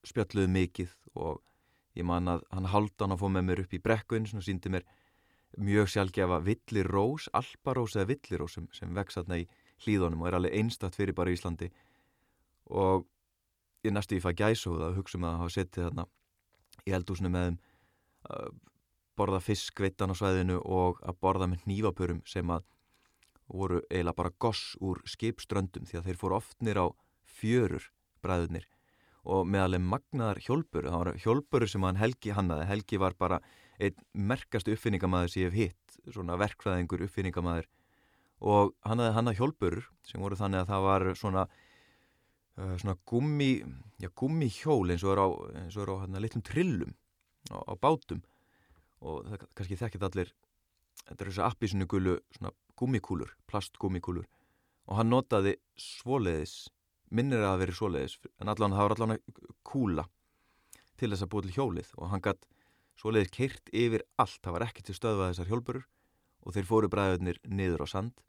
[0.07, 1.41] spjalluði mikið og
[1.99, 4.87] ég man að hann Haldán að fóð með mér upp í brekkuinn og síndi mér
[5.61, 9.49] mjög sjálfgefa villirós, alparós eða villirós sem, sem vex aðna í
[9.85, 11.69] hlýðunum og er alveg einstatt fyrir bara Íslandi.
[12.73, 13.05] Og
[13.85, 16.07] ég næstu í fæ gæsóða að hugsa um að hafa settið þarna
[16.89, 17.61] í eldúsinu með að
[19.19, 22.65] borða fiskveitan á svæðinu og að borða með nývapörum sem að
[23.53, 26.87] voru eiginlega bara goss úr skipströndum því að þeir fóru oftnir á
[27.29, 27.91] fjörur
[28.25, 28.69] bræðunir
[29.23, 33.39] og meðaleg magnaðar hjólpuru, það var hjólpuru sem hann Helgi hannaði, Helgi var bara
[33.83, 37.69] einn merkastu uppfinningamæður sem ég hef hitt, svona verkfræðingur uppfinningamæður
[38.43, 42.97] og hann hafði hann að hjólpurur sem voru þannig að það var svona uh, svona
[43.07, 43.53] gummi
[44.03, 45.29] já gummi hjól eins og er á
[45.95, 46.97] á hérna litlum trillum
[47.51, 48.23] á, á bátum.
[49.03, 50.31] Og það kannski þekkit allir
[51.03, 54.29] þetta er þess að appisinu svona gummikúlur, plastgummikúlur
[54.87, 56.69] og hann notaði svoleiðis
[57.11, 59.19] minnir að það veri svoleiðis en allan það var allan
[59.67, 60.07] kúla
[60.99, 61.93] til þess að búið til hjólið.
[61.99, 62.47] Og hann gætt
[63.01, 65.87] Svoleiðis keirt yfir allt, það var ekki til stöðvað þessar hjálpurur
[66.43, 68.21] og þeir fóru bræðurnir niður á sand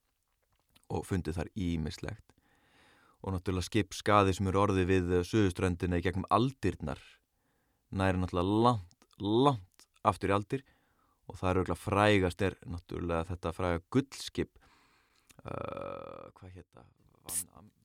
[0.93, 2.25] og fundið þar ímislegt.
[3.23, 7.01] Og náttúrulega skip skaði sem eru orðið við söðuströndina í gegnum aldirnar
[7.93, 10.65] næri náttúrulega langt, langt aftur í aldir
[11.29, 14.51] og það eru auðvitað frægast er náttúrulega þetta fræga gullskip,
[15.45, 16.85] uh, hvað hétta?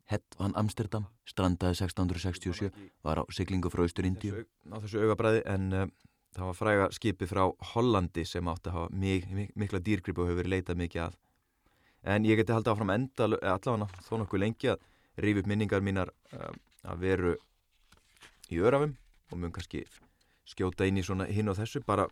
[0.09, 2.71] Hett van Amsterdam, strandaði 1667,
[3.05, 4.47] var á siglingu frá Austur-Indíu.
[4.73, 5.73] Á þessu augabræði en...
[5.73, 10.23] Uh, það var fræga skipi frá Hollandi sem átti að hafa mik mik mikla dýrgripu
[10.23, 11.17] og hefur verið leitað mikið að
[12.15, 14.85] en ég geti haldið áfram enda allavega þó nokkuð lengi að
[15.25, 16.53] rífi upp minningar mínar uh,
[16.85, 17.35] að veru
[18.53, 18.95] í örafum
[19.33, 19.85] og mun kannski
[20.49, 22.09] skjóta inn í svona hinn og þessu bara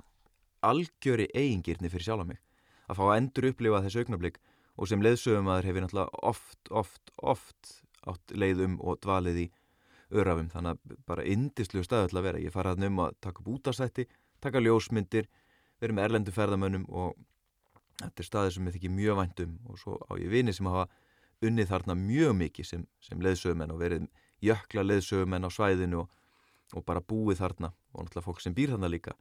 [0.66, 2.40] algjöri eigingirni fyrir sjálf mig.
[2.86, 4.40] Að fá að endur upplifa þessu augnablík
[4.76, 7.72] og sem leðsögum að þeir hefur náttúrulega oft, oft, oft
[8.06, 9.48] átt leiðum og dvalið í
[10.14, 10.52] örafum.
[10.52, 12.42] Þannig að bara indislu staðu til að vera.
[12.44, 14.06] Ég fara að nefnum að taka upp útastætti
[14.42, 15.28] taka ljósmyndir,
[15.80, 17.16] með erlendu ferðamönnum og
[18.00, 20.86] þetta er staði sem ég þykki mjög væntum og svo á ég vini sem hafa
[21.44, 24.06] unnið þarna mjög mikið sem, sem leðsögumenn og verið
[24.44, 26.10] jökla leðsögumenn á svæðinu og,
[26.76, 29.16] og bara búið þarna og náttúrulega fólk sem býr þarna líka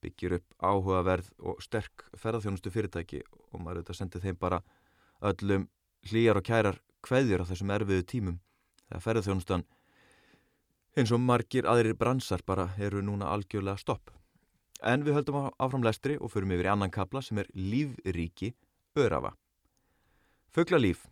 [0.00, 3.20] byggir upp áhugaverð og sterk ferðarþjónustu fyrirtæki
[3.52, 4.62] og maður auðvitað sendið þeim bara
[5.30, 5.66] öllum
[6.08, 8.40] hlýjar og kærar kveðjur á þessum erfiðu tímum
[8.88, 9.66] þegar ferðarþjónustan
[10.98, 14.10] eins og margir aðrir bransar bara eru núna algjörlega stopp.
[14.82, 18.54] En við höldum áfram lestri og förum yfir í annan kapla sem er lífríki
[18.96, 19.34] örafa.
[20.50, 21.04] Föglalíf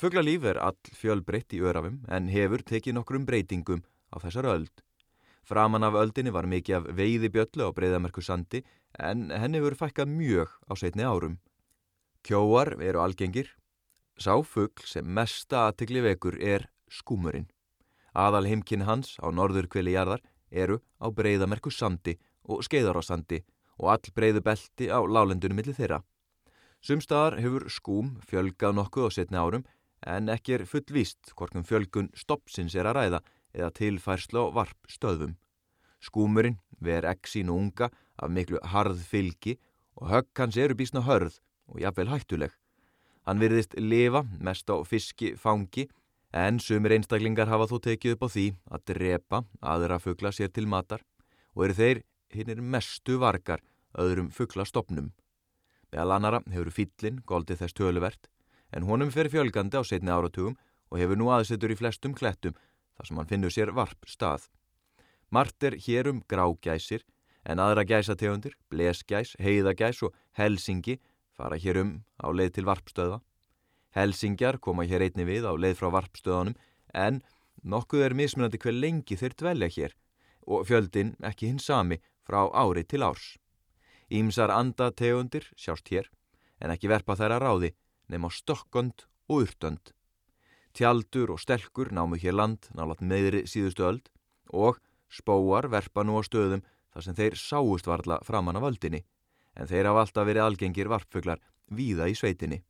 [0.00, 4.72] Fuglalíf er all fjölbreytt í örafum en hefur tekið nokkrum breytingum á þessar öld.
[5.42, 8.62] Framan af öldinni var mikið af veiðibjöllu á breyðamerku sandi
[8.98, 11.40] en henni hefur fækkað mjög á setni árum.
[12.22, 13.48] Kjóar eru algengir.
[14.14, 17.48] Sá fugl sem mesta aðtikli vekur er skúmurinn.
[18.14, 23.42] Aðal heimkinn hans á norður kvili jarðar eru á breyðamerku sandi og skeiðar á sandi
[23.80, 26.02] og all breyðu belti á lálendunum millir þeirra.
[26.82, 29.66] Sumstaðar hefur skúm fjölgað nokkuð á setni árum
[30.06, 33.22] en ekki er fullvíst hvorkum fjölgun stoppsins er að ræða
[33.54, 35.36] eða tilfærslu á varp stöðum.
[36.02, 39.58] Skúmurinn ver eksin og unga af miklu harð fylgi
[39.96, 41.38] og högg hans eru bísna hörð
[41.68, 42.52] og jafnvel hættuleg.
[43.26, 45.88] Hann virðist lifa mest á fiski fangi
[46.32, 50.66] en sumir einstaklingar hafa þó tekið upp á því að drepa aðra fuggla sér til
[50.66, 51.04] matar
[51.54, 53.60] og eru þeir hinn er mestu vargar
[53.98, 55.12] öðrum fugglastofnum.
[55.92, 58.30] Meðal annara hefur fyllin goldið þess töluvert
[58.72, 60.56] en honum fer fjölgandi á setni áratugum
[60.90, 62.56] og hefur nú aðsetur í flestum klettum
[63.02, 64.46] þar sem hann finnur sér varp stað.
[65.34, 67.02] Mart er hér um grágæsir
[67.42, 71.00] en aðra gæsategundir, blesgæs, heiðagæs og helsingi
[71.34, 71.90] fara hér um
[72.22, 73.18] á leið til varpstöða.
[73.96, 76.54] Helsingjar koma hér einni við á leið frá varpstöðanum
[76.94, 77.22] en
[77.64, 79.96] nokkuð er mismunandi hver lengi þeir dvelja hér
[80.46, 83.34] og fjöldin ekki hins sami frá ári til árs.
[84.12, 86.06] Ímsar andategundir sjást hér,
[86.60, 87.70] en ekki verpa þær að ráði,
[88.06, 89.90] nema stokkond og urtönd.
[90.72, 94.08] Tjaldur og stelkur námu hér land nálat meðri síðustu öld
[94.52, 94.80] og
[95.12, 99.02] spóar verpa nú á stöðum þar sem þeir sáust varla framann af öldinni,
[99.56, 101.40] en þeir hafa alltaf verið algengir varpfuglar
[101.72, 102.62] víða í sveitinni.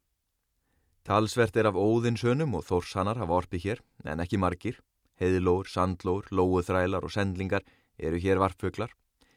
[1.03, 4.79] Talsvert er af óðinsönum og þórsanar hafa orpið hér, en ekki margir.
[5.19, 7.67] Heiðlór, sandlór, lóuþrælar og sendlingar
[7.99, 8.95] eru hér varpfuglar.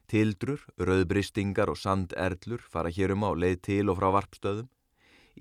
[0.10, 4.70] Tildrur, rauðbristingar og sanderlur fara hérum á leið til og frá varpstöðum.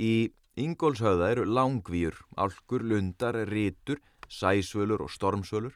[0.01, 3.99] Í Ingólshauða eru langvíur, álkur, lundar, rítur,
[4.31, 5.75] sæsvölur og stormsvölur.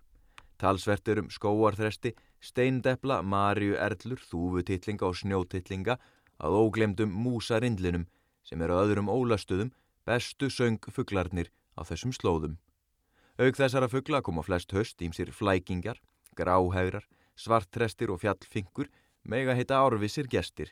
[0.59, 5.97] Talsvert er um skóarþresti, steindepla, marju, erlur, þúfutitlinga og snjótitlinga
[6.39, 8.07] að óglemdum músarindlinum
[8.47, 9.73] sem eru öðrum ólastuðum
[10.07, 12.55] bestu söngfuglarnir á þessum slóðum.
[13.39, 15.99] Aug þessara fugla koma flest höst ímsir flækingar,
[16.39, 17.03] gráhægrar,
[17.35, 18.87] svartrestir og fjallfingur
[19.27, 20.71] mega heita árvisir gestir,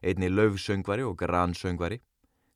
[0.00, 2.00] einni löfsöngvari og gransöngvari,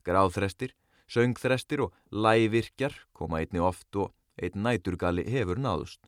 [0.05, 0.73] gráþrestir,
[1.09, 6.03] söngþrestir og lævirkjar koma einni oft og einn næturgali hefur náðust.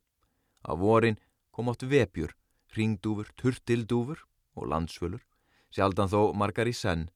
[0.66, 1.18] Á vorin
[1.52, 2.34] kom oft vepjur,
[2.76, 4.24] ringdúfur, turtildúfur
[4.58, 5.22] og landsvölur,
[5.70, 7.08] sjaldan þó margar í senn.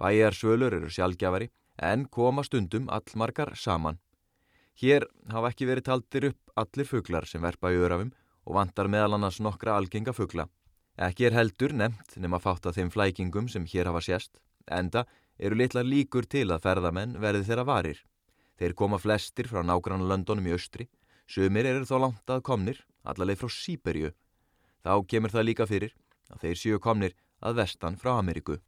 [0.00, 4.00] Bæjarsvölur eru sjálfgjafari en koma stundum allmargar saman.
[4.80, 8.12] Hér hafa ekki verið taldir upp allir fuglar sem verpa í örafum
[8.48, 10.48] og vantar meðal annars nokkra algenga fuggla.
[10.96, 15.06] Ekki er heldur nefnt nema fátt að þeim flækingum sem hér hafa sést, enda
[15.40, 18.00] eru litlar líkur til að ferðamenn verði þeirra varir.
[18.60, 20.88] Þeir koma flestir frá nágrann löndunum í austri,
[21.26, 24.12] sumir eru þó langt að komnir, allarleið frá Sýberju.
[24.84, 25.94] Þá kemur það líka fyrir
[26.30, 28.60] að þeir séu komnir að vestan frá Ameríku.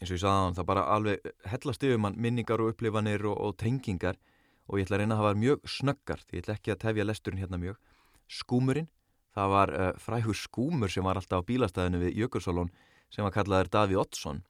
[0.00, 3.56] Eins og ég hann, það bara alveg hellast yfir mann minningar og upplifanir og, og
[3.56, 4.18] tengingar
[4.66, 7.40] og ég ætla að reyna að hafa mjög snöggart, ég ætla ekki að tefja lesturinn
[7.40, 7.80] hérna mjög.
[8.26, 8.90] Skúmurinn
[9.36, 12.70] Það var uh, frægur skúmur sem var alltaf á bílastæðinu við Jökulsálón
[13.12, 14.40] sem var kallaður Daví Ottsson.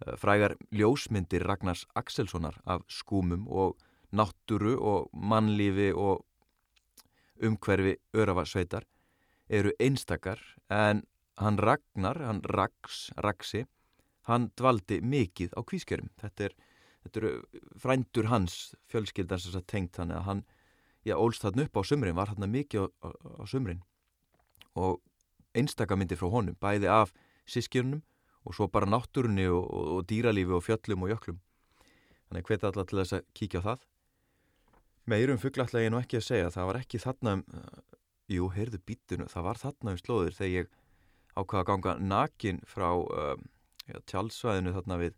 [0.00, 3.76] Uh, frægar ljósmyndir Ragnars Axelssonar af skúmum og
[4.12, 6.24] nátturu og mannlífi og
[7.42, 8.86] umhverfi örafasveitar
[9.48, 11.02] eru einstakar en
[11.36, 13.64] hann Ragnar, hann Rags, Ragsi,
[14.28, 16.10] hann dvaldi mikið á kvískerum.
[16.20, 16.56] Þetta er,
[17.04, 20.42] þetta er frændur hans fjölskyldans þess að tengt hann að hann
[21.04, 23.08] já, ólst þarna upp á sumrin, var hann mikið á, á,
[23.40, 23.82] á sumrin
[24.78, 25.00] og
[25.56, 27.12] einstakamyndir frá honum, bæði af
[27.48, 28.04] sískjörnum
[28.44, 31.38] og svo bara náttúrunni og, og, dýralífi og fjöllum og jöklum.
[32.28, 33.86] Þannig hveti alltaf til þess að kíkja á það.
[35.10, 37.80] Meirum fugglallega ég nú ekki að segja, það var ekki þarna um, uh,
[38.30, 40.76] jú, heyrðu bítinu, það var þarna um slóður þegar ég
[41.34, 43.34] ákvaða að ganga nakin frá uh,
[44.10, 45.16] tjálsvæðinu þarna við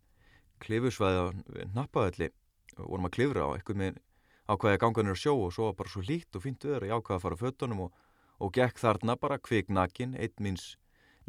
[0.63, 2.31] klifusvæði við nappaðalli
[2.79, 4.01] og vorum að klifra á eitthvað með
[4.49, 6.97] ákvaði að ganga nýra sjó og svo bara svo lít og fínt öður og ég
[6.97, 8.01] ákvaði að fara á föttunum og
[8.43, 10.77] og gekk þarna bara kviknakin eitt minns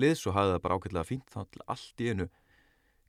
[0.02, 2.30] liðs og hafði það bara ákveðlega fínt þá til allt í einu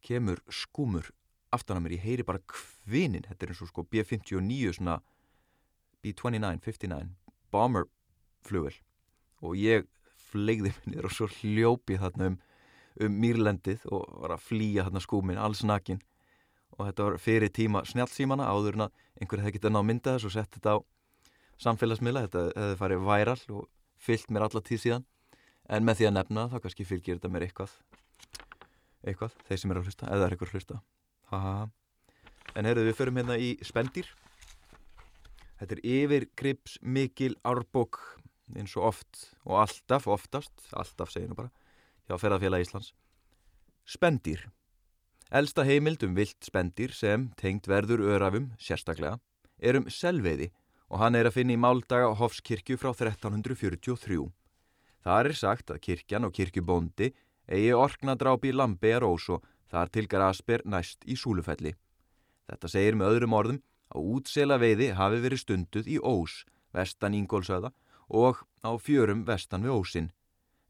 [0.04, 1.10] kemur skúmur
[1.54, 4.98] aftan að mér, ég heyri bara kvinin þetta er eins og sko B-59 svona
[6.04, 7.12] B-29, 59
[7.54, 7.86] bomber
[8.44, 8.74] flugvel
[9.44, 9.86] og ég
[10.34, 12.40] flegði minnir og svo hljópi þarna um,
[13.04, 16.00] um mýrlendið og var að flýja þarna skúmin alls nakin.
[16.74, 20.28] Og þetta var fyrir tíma snjálfsímana áður en að einhverja hefði getið ná mynda þess
[20.28, 20.78] og sett þetta á
[21.64, 23.68] samfélagsmiðla, þetta hefði farið væral og
[24.02, 25.04] fyllt mér alla tíð síðan
[25.68, 27.78] en með því að nefna þá kannski fylgir þetta mér eitthvað
[29.04, 30.82] eitthvað, þeir sem er að hlusta eða er eitthvað að hlusta
[31.30, 31.54] ha, ha.
[32.54, 34.08] en heyrðu við förum hérna í spendir
[35.64, 38.00] Þetta er yfir krips mikil árbók
[38.52, 41.48] eins og oft og alltaf, oftast, alltaf seginu bara,
[42.04, 42.90] hjá ferðarfélag Íslands.
[43.88, 44.42] Spendýr.
[45.32, 49.16] Elsta heimild um vilt spendýr sem tengt verður örafum, sérstaklega,
[49.56, 50.50] er um selveiði
[50.90, 54.20] og hann er að finna í máldaga Hofskirkju frá 1343.
[55.04, 57.10] Það er sagt að kirkjan og kirkjubóndi
[57.44, 61.74] eigi orknadráp í Lambejarós og þar til Grasber næst í Súlufelli.
[62.48, 63.62] Þetta segir með öðrum orðum
[63.94, 67.72] að útsela veiði hafi verið stunduð í Ós, vestan Ingólsöða
[68.08, 70.10] og á fjörum vestan við Ósin.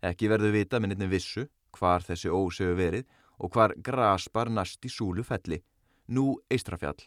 [0.02, 3.06] Ekki verður vita minnitin vissu hvar þessi Ós hefur verið
[3.38, 5.62] og hvar Grasbar næst í Súlufelli,
[6.10, 6.98] nú Eistrafjall.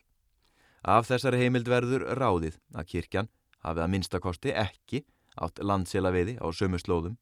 [0.84, 3.32] Af þessari heimild verður ráðið að kirkjan
[3.64, 5.04] hafi að minnstakosti ekki
[5.38, 7.18] átt landsela veiði á sömu slóðum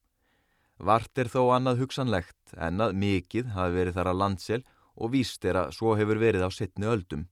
[0.75, 4.61] Vart er þó annað hugsanlegt en að mikið hafi verið þar að landsel
[4.95, 7.27] og víst er að svo hefur verið á setni öldum.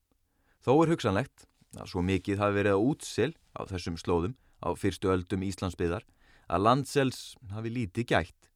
[0.64, 5.12] Þó er hugsanlegt að svo mikið hafi verið á útsel á þessum slóðum á fyrstu
[5.12, 6.08] öldum Íslandsbyðar
[6.48, 8.50] að landsels hafi lítið gætt.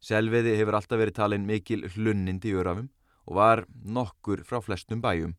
[0.00, 2.88] Selviði hefur alltaf verið talin mikil hlunnind í örafum
[3.28, 5.36] og var nokkur frá flestum bæjum.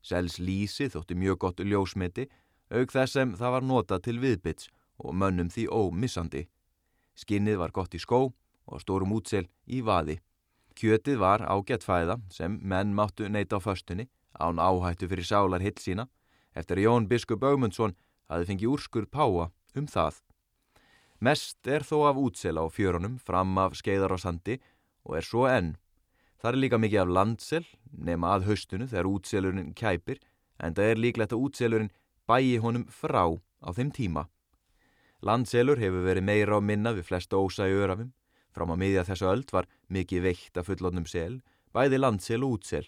[0.00, 2.30] Sels lísi þótti mjög gott ljósmeti
[2.72, 6.46] auk þess sem það var notað til viðbytts og mönnum því ómissandi.
[7.16, 8.30] Skinnið var gott í skó
[8.70, 10.20] og stórum útsel í vaði.
[10.76, 14.08] Kjötið var ágætt fæða sem menn máttu neyta á föstunni
[14.38, 16.06] án áhættu fyrir sálar hitt sína
[16.54, 17.96] eftir að Jón Biskup Augmundsson
[18.30, 20.20] hafi fengið úrskur páa um það.
[21.20, 24.56] Mest er þó af útsel á fjörunum fram af skeiðar og sandi
[25.04, 25.74] og er svo enn.
[26.40, 30.22] Það er líka mikið af landsel nema að haustunu þegar útselurinn kæpir
[30.56, 31.92] en það er líklegt að útselurinn
[32.24, 34.28] bæi honum frá á þeim tíma.
[35.20, 38.14] Landselur hefur verið meira á minna við flesta ósa í örafum.
[38.56, 41.42] Frám að miðja þessu öld var mikið veikt af fullotnum sel,
[41.76, 42.86] bæði landsel og útsel.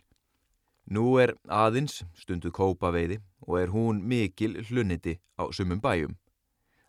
[0.90, 6.16] Nú er aðins stundu kópaveiði og er hún mikil hluniti á sumum bæjum.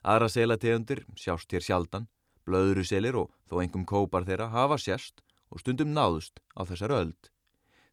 [0.04, 2.08] Aðra selategundir sjást hér sjaldan,
[2.48, 7.30] blöðru selir og þó engum kópar þeirra hafa sérst og stundum náðust á þessar öld.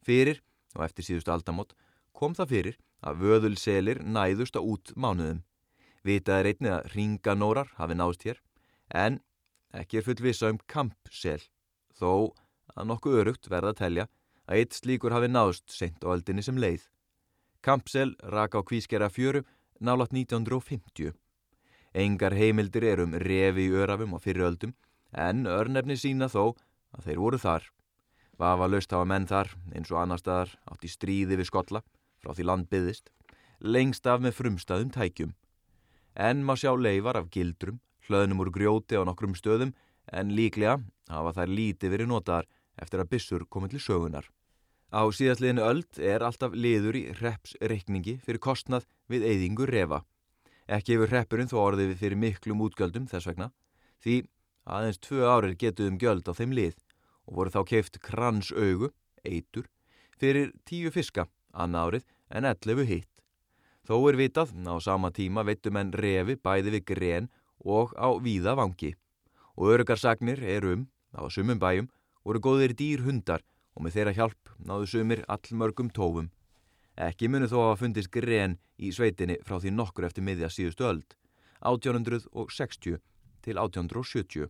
[0.00, 0.40] Fyrir,
[0.78, 1.74] og eftir síðustu aldamot,
[2.16, 5.44] kom það fyrir að vöðulselir næðust á út mánuðum.
[6.06, 8.38] Vitað er einnig að ringanórar hafi náðst hér,
[8.88, 9.20] en
[9.76, 11.42] ekki er fullvisa um kampsel,
[11.92, 12.32] þó
[12.74, 14.06] að nokkuð örugt verða að telja
[14.48, 16.86] að eitt slíkur hafi náðst sent á öldinni sem leið.
[17.60, 19.44] Kampsel raka á kvískera fjöru
[19.80, 21.12] nálat 1950.
[21.92, 24.72] Engar heimildir er um refi í örafum og fyriröldum,
[25.12, 26.54] en örnefni sína þó
[26.96, 27.66] að þeir voru þar.
[28.40, 31.82] Vafa löst hafa menn þar, eins og annar staðar, átt í stríði við skotla,
[32.22, 33.10] frá því land byggðist,
[33.60, 35.34] lengst af með frumstaðum tækjum.
[36.20, 39.72] En má sjá leifar af gildrum, hlöðnum úr grjóti á nokkrum stöðum
[40.12, 40.76] en líklega
[41.08, 44.26] hafa þær lítið verið notaðar eftir að bissur komið til sögunar.
[44.92, 50.02] Á síðastliðinu öld er alltaf liður í repsreikningi fyrir kostnað við eyðingu refa.
[50.68, 53.48] Ekki hefur reppurinn þó orðið fyrir miklum útgjöldum þess vegna
[54.04, 54.16] því
[54.66, 56.76] aðeins tvö árið getuðum gjöld á þeim lið
[57.30, 58.90] og voru þá keift kransaugu,
[59.24, 59.70] eitur,
[60.20, 63.19] fyrir tíu fiska annað árið en ellefu hitt.
[63.90, 67.24] Þó er vitað, á sama tíma veitum en refi bæði við gren
[67.66, 68.92] og á víða vangi.
[69.58, 71.88] Og örugarsagnir er um, á sumum bæjum,
[72.22, 73.42] voru góðir dýr hundar
[73.74, 76.30] og með þeirra hjálp náðu sumir allmörgum tófum.
[76.94, 81.18] Ekki munu þó að fundist gren í sveitinni frá því nokkur eftir miðja síðustu öld,
[81.66, 83.02] 1860
[83.42, 84.46] til 1870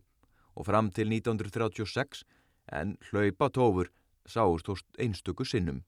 [0.53, 2.27] og fram til 1936
[2.77, 3.89] en hlaupa tófur
[4.29, 5.81] sáust hóst einstöku sinnum.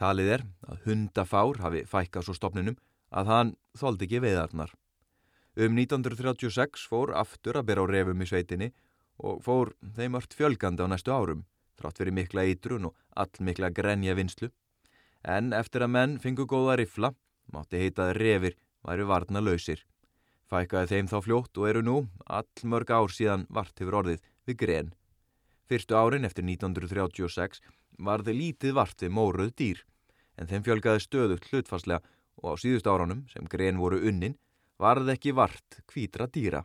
[0.00, 2.78] Talið er að hundafár hafi fækkað svo stopninum
[3.14, 4.72] að hann þóldi ekki veiðarnar.
[5.54, 8.72] Um 1936 fór aftur að bera á refum í sveitinni
[9.22, 11.44] og fór þeim öll fjölgandi á næstu árum,
[11.78, 14.50] trátt verið mikla eitrun og all mikla grenja vinslu.
[15.22, 17.14] En eftir að menn fengu góða rifla,
[17.54, 19.84] mátti heitað refir væri varna lausir.
[20.50, 24.58] Fækkaði þeim þá fljótt og eru nú all mörg ár síðan vart hefur orðið við
[24.60, 24.92] gren.
[25.70, 27.62] Fyrstu árin eftir 1936
[27.98, 29.82] var þið lítið vart við móruð dýr,
[30.38, 32.02] en þeim fjölgaði stöðugt hlutfarslega
[32.42, 34.38] og á síðust áránum, sem grein voru unnin,
[34.78, 36.64] varð ekki vart kvítra dýra.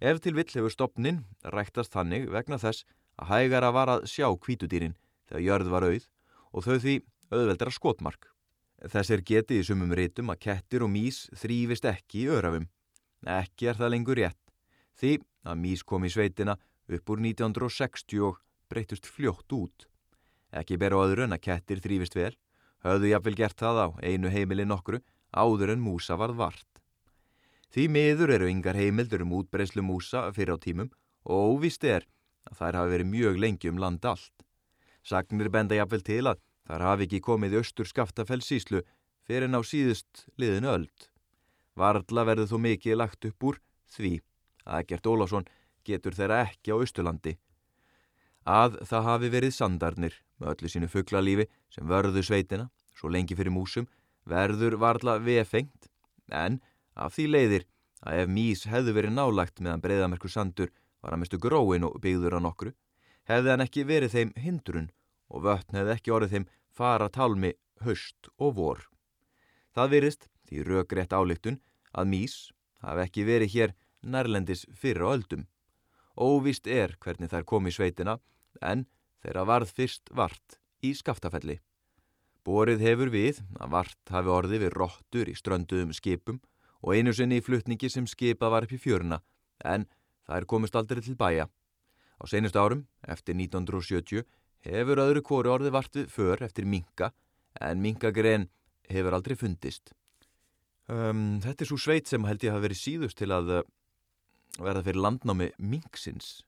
[0.00, 2.84] Ef til vill hefur stopnin ræktast þannig vegna þess
[3.16, 4.96] að hægara var að sjá kvítudýrin
[5.28, 6.06] þegar jörð var auð
[6.52, 6.96] og þau því
[7.32, 8.28] auðveldra skotmark.
[8.84, 12.66] Þess er getið í sumum rítum að kettir og mís þrýfist ekki í örafum.
[13.24, 14.40] Ekki er það lengur rétt,
[14.98, 15.16] því
[15.48, 16.58] að mís kom í sveitina
[16.90, 19.86] upp úr 1960 og breytust fljótt út.
[20.54, 22.32] Ekki beru öðru en að kettir þrýfist vel,
[22.86, 25.00] höfðu jafnvel gert það á einu heimili nokkru
[25.34, 26.70] áður en músa varð vart.
[27.74, 30.92] Því miður eru yngar heimildur um útbreyslu músa fyrir á tímum
[31.26, 32.06] og óvist er
[32.46, 34.44] að þær hafi verið mjög lengi um land allt.
[35.02, 36.38] Sagnir benda jafnvel til að
[36.68, 38.84] þar hafi ekki komið austur skaftafellsíslu
[39.26, 41.08] fyrir ná síðust liðin öld.
[41.74, 43.58] Varðla verður þó mikið lagt upp úr
[43.90, 44.14] því
[44.64, 45.48] að Gert Ólásson
[45.84, 47.34] getur þeirra ekki á Östurlandi.
[48.44, 53.54] Að það hafi verið sandarnir með öllu sínu fugglalífi sem vörðu sveitina, svo lengi fyrir
[53.54, 53.86] músum,
[54.28, 55.88] verður varðla vefengt,
[56.28, 56.60] en
[56.94, 57.64] af því leiðir
[58.04, 62.36] að ef mís hefðu verið nálagt meðan breyðamerkur sandur var að mistu gróin og byggður
[62.36, 62.74] á nokkru,
[63.24, 64.90] hefði hann ekki verið þeim hindrun
[65.32, 68.84] og vötn hefði ekki orðið þeim fara talmi höst og vor.
[69.72, 71.60] Það virist því röggrétt álíktun
[71.96, 72.36] að mís
[72.84, 73.74] hafi ekki verið hér
[74.04, 75.46] nærlendis fyrir á öldum.
[76.14, 78.18] Óvist er hvernig þær kom í sveitina
[78.62, 78.86] en
[79.24, 81.58] þeirra varð fyrst vart í skaftafelli.
[82.44, 86.40] Borið hefur við að vart hafi orði við róttur í strönduðum skipum
[86.84, 89.22] og einu sinni í flutningi sem skipa var upp í fjöruna
[89.64, 89.86] en
[90.28, 91.48] það er komist aldrei til bæja.
[92.20, 94.24] Á senust árum, eftir 1970,
[94.64, 97.10] hefur öðru kóru orði vart við för eftir minka
[97.60, 98.48] en minkagrein
[98.90, 99.94] hefur aldrei fundist.
[100.84, 103.62] Um, þetta er svo sveit sem held ég hafi verið síðust til að uh,
[104.60, 106.42] verða fyrir landnámi minksins.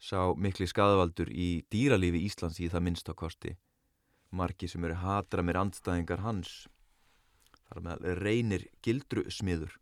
[0.00, 3.54] Sá mikli skadavaldur í dýralífi Íslands í það minnst á kosti.
[4.32, 6.64] Margi sem eru hatra mér andstæðingar hans
[7.68, 9.76] þar með reynir gildru smiður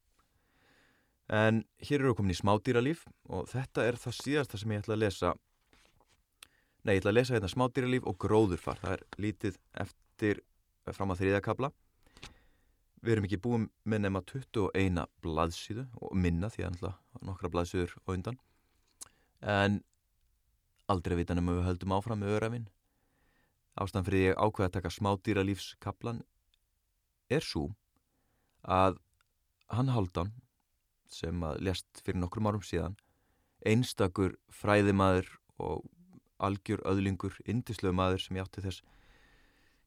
[1.28, 4.96] en hér eru við komin í smádýralíf og þetta er það síðasta sem ég ætla
[4.96, 5.34] að lesa.
[6.84, 8.80] Nei, ég ætla að lesa hérna smádýralíf og gróðurfar.
[8.80, 10.40] Það er lítið eftir
[10.96, 11.70] fram að þriðakabla
[13.04, 16.88] við erum ekki búin með nema 21 blaðsíðu og minna því að
[17.28, 18.38] nokkra blaðsíður á undan.
[19.38, 19.82] En
[20.92, 22.34] aldrei vitan um að við höldum áfram með
[24.08, 26.22] fyrir ég ákveða að taka smádýralífskaplan
[27.30, 27.68] er svo
[28.64, 28.98] að
[29.70, 30.32] hann Haldan
[31.08, 32.96] sem að lest fyrir nokkrum árum síðan
[33.66, 35.28] einstakur fræðimaður
[35.58, 35.86] og
[36.38, 38.82] algjör öðlingur, indislegu maður sem ég átti þess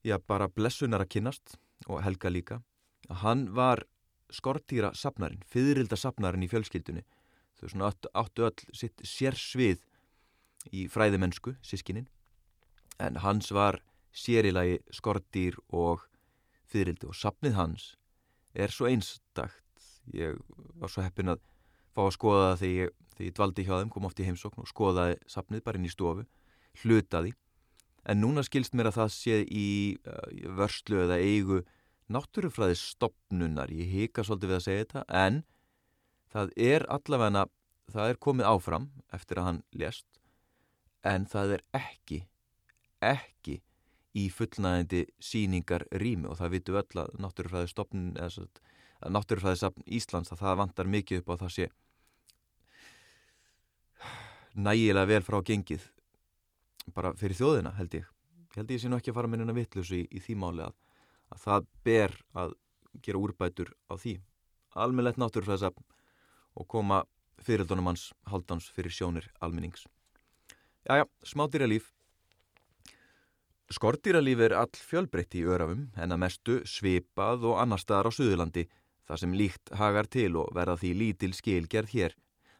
[0.04, 1.56] já bara blessunar að kynast
[1.88, 2.60] og helga líka
[3.08, 3.86] að hann var
[4.32, 7.04] skortýra sapnarinn, fyririlda sapnarinn í fjölskyldunni.
[7.60, 9.82] Þau svona áttu öll sitt sérsvið
[10.70, 12.10] í fræðimennsku, sískininn
[13.02, 13.80] en hans var
[14.14, 16.06] sérilagi skortýr og
[16.72, 17.88] fyririldi og sapnið hans
[18.54, 19.58] er svo einstakt.
[20.14, 20.38] Ég
[20.80, 21.42] var svo heppin að
[21.96, 24.64] fá að skoða það þegar ég, þegar ég dvaldi hjá þeim kom oft í heimsókn
[24.64, 26.26] og skoðaði sapnið bara inn í stofu
[26.82, 27.34] hlutaði.
[28.10, 29.70] En núna skilst mér að það sé í
[30.10, 31.62] uh, vörslu eða eigu
[32.12, 35.42] náttúrufræði stopnunar ég hika svolítið við að segja þetta en
[36.34, 37.46] það er allavega
[37.92, 40.11] það er komið áfram eftir að hann lést
[41.08, 42.22] en það er ekki
[43.02, 43.58] ekki
[44.18, 48.48] í fullnægandi síningar rými og það vitum öll að náttúrufræði stopnin eða
[49.02, 51.70] að náttúrufræði sapn Íslands að það vantar mikið upp á það sé
[54.54, 55.88] nægilega vel frá gengið
[56.96, 58.08] bara fyrir þjóðina held ég.
[58.52, 60.66] Ég held ég sé nú ekki að fara með hennar vittlusu í, í því máli
[60.66, 60.76] að,
[61.32, 62.56] að það ber að
[63.06, 64.18] gera úrbætur á því.
[64.76, 65.88] Almennlegt náttúrufræði sapn
[66.60, 67.04] og koma
[67.42, 69.88] fyrirldunum hans haldans fyrir sjónir almennings
[70.82, 71.92] Jájá, smá dýralíf
[73.70, 78.64] Skortýralíf er all fjölbreytt í örafum en að mestu svipað og annar staðar á Suðurlandi
[79.06, 82.16] þar sem líkt hagar til og verða því lítil skilgerð hér.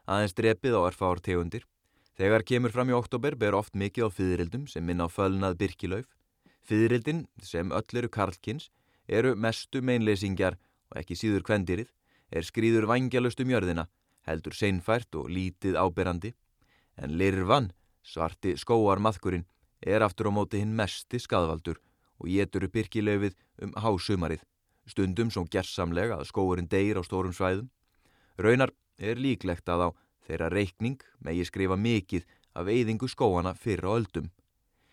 [0.06, 1.66] Aðeins drepið á erfár tegundir.
[2.14, 6.06] Þegar kemur fram í oktober ber oft mikið á fyririldum sem minna á fölnað byrkilauf.
[6.62, 8.70] Fyririldin, sem öll eru karlkins,
[9.08, 10.60] eru mestu meinleysingjar
[10.94, 11.90] og ekki síður kvendirið,
[12.30, 13.88] er skrýður vangjalust um jörðina,
[14.30, 16.36] heldur seinfært og lítið áberandi.
[17.02, 19.46] En lirvan, svarti skóarmaðkurinn,
[19.82, 21.80] er aftur á móti hinn mesti skadvaldur
[22.22, 24.42] og getur upp byrkilegfið um hásumarið,
[24.86, 27.70] stundum svo gersamlega að skóurinn deyr á stórum svæðum.
[28.38, 29.88] Raunar er líklegt að á
[30.26, 34.30] þeirra reikning megi skrifa mikið af eyðingu skóana fyrir á öldum.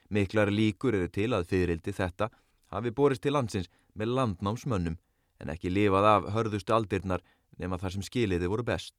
[0.09, 2.29] Miklar líkur eru til að fyririldi þetta
[2.73, 4.97] hafi borist til landsins með landnámsmönnum
[5.39, 7.23] en ekki lifað af hörðustu aldirnar
[7.59, 8.95] nema þar sem skiliði voru best.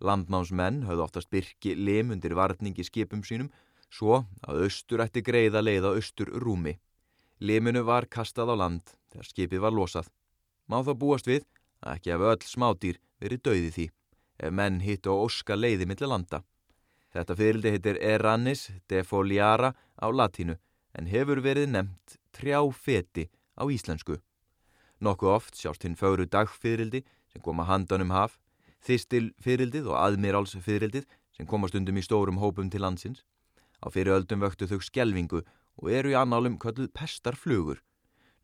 [0.00, 3.50] Landnámsmenn höfðu oftast byrki limundir varningi skipum sínum
[3.90, 6.76] svo að austur ætti greiða leiða austur rúmi.
[7.40, 10.10] Liminu var kastað á land þegar skipið var losað.
[10.68, 11.44] Má þá búast við
[11.80, 13.86] að ekki af öll smádýr verið dauði því
[14.40, 16.42] ef menn hitt og óska leiði millir landa.
[17.10, 20.56] Þetta fyrildi hittir Eranis defoliara á latínu
[20.96, 23.26] en hefur verið nefnt trjáfeti
[23.58, 24.20] á íslensku.
[25.00, 28.38] Nokkuð oft sjást hinn fögru dagfyrildi sem koma handanum haf,
[28.84, 31.06] þistil fyrildið og aðmirálsfyrildið
[31.36, 33.22] sem koma stundum í stórum hópum til landsins.
[33.80, 35.42] Á fyriröldum vöktu þau skjelvingu
[35.80, 37.80] og eru í annálum kölluð pestarflugur.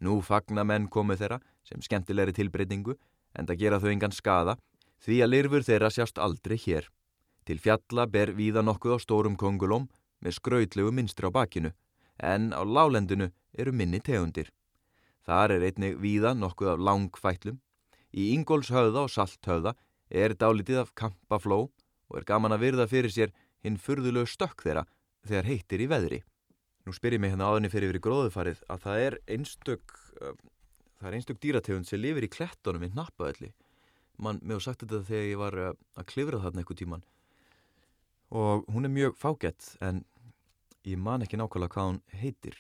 [0.01, 2.97] Nú fagna menn komu þeirra sem skemmtilegri tilbreytingu
[3.37, 4.57] en það gera þau engan skada
[5.05, 6.89] því að lirfur þeirra sjást aldrei hér.
[7.47, 9.89] Til fjalla ber víða nokkuð á stórum kongulóm
[10.25, 11.73] með skrautlegu minstri á bakinu
[12.17, 14.49] en á lálendinu eru minni tegundir.
[15.27, 17.61] Þar er einnig víða nokkuð af langfætlum.
[18.17, 19.75] Í Ingólshöfða og Salthöfða
[20.11, 21.67] er dálítið af kampafló
[22.07, 23.35] og er gaman að virða fyrir sér
[23.65, 24.87] hinn furðulegu stökk þeirra
[25.27, 26.21] þegar heitir í veðri.
[26.87, 30.37] Nú spyr ég mig hérna áðinni fyrir yfir gróðufarið að það er einstök, uh,
[31.01, 33.51] það er einstök dýrategund sem lifir í klettunum í nappaðalli.
[34.23, 37.07] Man, mér hef sagt þetta þegar ég var uh, að klifra þarna eitthvað tíman
[38.31, 40.05] og hún er mjög fágett en
[40.87, 42.57] ég man ekki nákvæmlega hvað hún heitir.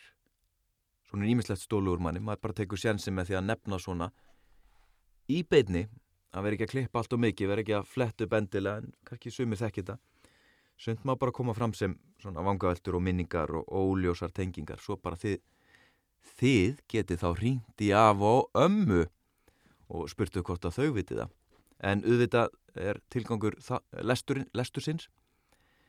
[1.06, 4.10] Svona ímislegt stólu úr manni, maður bara tekur sjansi með því að nefna svona
[5.30, 5.86] í beinni
[6.36, 9.32] að vera ekki að klippa allt og mikið, vera ekki að flettu bendilega en kannski
[9.32, 9.98] sumir þekk þetta.
[10.76, 14.80] Sund má bara koma fram sem svona vangaveltur og minningar og óljósar tengingar.
[14.82, 15.40] Svo bara þið
[16.36, 19.06] þið getið þá ringt í af og ömmu
[19.88, 21.34] og spurtu hvort að þau vitið það.
[21.86, 23.56] En auðvitað er tilgangur
[24.04, 25.08] lesturinn, lestursins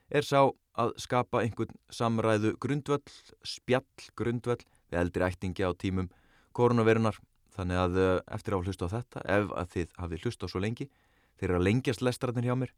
[0.08, 3.04] er sá að skapa einhvern samræðu grundvöll,
[3.44, 6.12] spjall grundvöll við eldri ættingi á tímum
[6.56, 7.18] koronavirunar
[7.58, 10.62] Þannig að eh, eftir að hlusta á þetta, ef að þið hafið hlusta á svo
[10.62, 10.90] lengi,
[11.38, 12.74] þeir eru að lengjast lestararnir hjá mér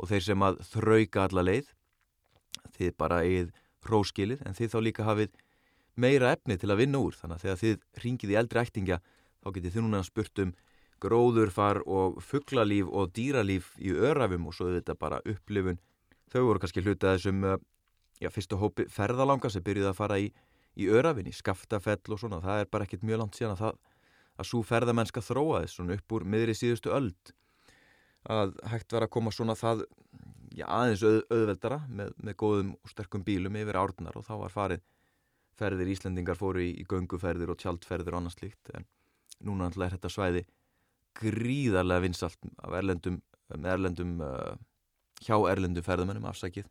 [0.00, 1.72] og þeir sem að þrauka alla leið,
[2.76, 3.50] þið bara eigið
[3.86, 5.32] hróskilið en þið þá líka hafið
[6.00, 7.16] meira efni til að vinna úr.
[7.18, 9.00] Þannig að þegar þið ringið í eldri ættingja
[9.42, 10.54] þá getið þið núna spurt um
[11.02, 15.80] gróðurfar og fugglalíf og dýralíf í örafum og svo þetta bara upplifun.
[16.32, 17.58] Þau voru kannski hlutað þessum eh,
[18.22, 20.30] já, fyrstu hópi ferðalanga sem byrjuði að fara í,
[20.78, 22.40] í örafin, í skaftafell og svona.
[22.44, 23.80] Það er bara ekkit mjög langt síðan að það
[24.40, 27.34] að svo ferðamennska þróaðis svona upp úr miðri síðustu öld.
[28.30, 29.84] Að hægt var að koma svona það
[30.54, 34.54] já, aðeins auð, auðveldara með, með góðum og sterkum bílum yfir árnar og þá var
[34.54, 34.82] farið
[35.58, 38.86] ferðir Íslandingar fóru í, í gönguferðir og tjaldferðir og annars líkt en
[39.42, 40.44] núna er þetta svæði
[41.18, 43.18] gríðarlega vinsalt af erlendum,
[43.52, 44.54] erlendum uh,
[45.20, 46.70] hjá erlendum ferðamennum afsakið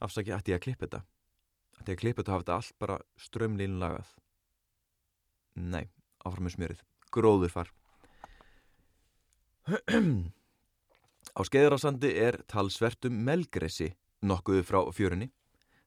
[0.00, 1.02] afsakið ætti ég að klippa þetta?
[1.80, 4.14] Ætti ég að klippa þetta og hafa þetta allt bara strömlínlagað
[5.60, 5.86] nei
[6.24, 6.82] áfram með smjörið,
[7.14, 7.72] gróðurfar
[11.38, 13.92] Á skeiðarásandi er talsvertum melgressi
[14.26, 15.28] nokkuðu frá fjörunni.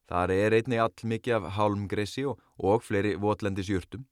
[0.08, 4.06] Þar er einni all mikið af hálmgressi og, og fleiri votlendis júrtum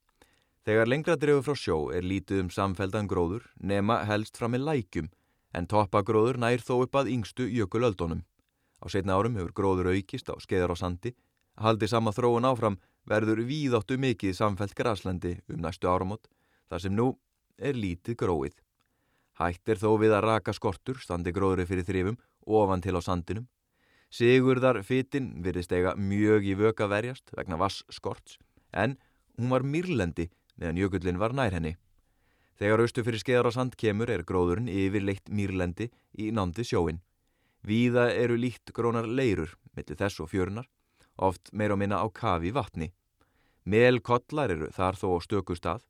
[0.62, 5.08] Þegar lengra drefur frá sjó er lítið um samfeldan gróður nema helst fram með lækjum
[5.58, 8.20] en toppagróður nær þó upp að yngstu jökulöldunum.
[8.78, 11.16] Á setna árum hefur gróður aukist á skeiðar á sandi,
[11.60, 12.78] haldi sama þróun áfram
[13.08, 16.28] verður víðáttu mikið samfelt graslandi um næstu áramót
[16.70, 17.08] þar sem nú
[17.58, 18.54] er lítið gróið.
[19.38, 23.48] Hætt er þó við að raka skortur standi gróðri fyrir þrifum ofan til á sandinum.
[24.12, 28.38] Sigurðar fytin virðist eiga mjög í vöka verjast vegna vass skorts
[28.72, 28.98] en
[29.38, 31.76] hún var mýrlendi meðan jökullin var nær henni.
[32.60, 37.00] Þegar austu fyrir skeðar á sand kemur er gróðurinn yfirleitt mýrlendi í nándi sjóin.
[37.64, 40.68] Víða eru líkt grónar leirur millir þess og fjörunar
[41.16, 42.92] oft meir og minna á kafi vatni.
[43.64, 45.84] Melkollar eru þar þó á stöku stað,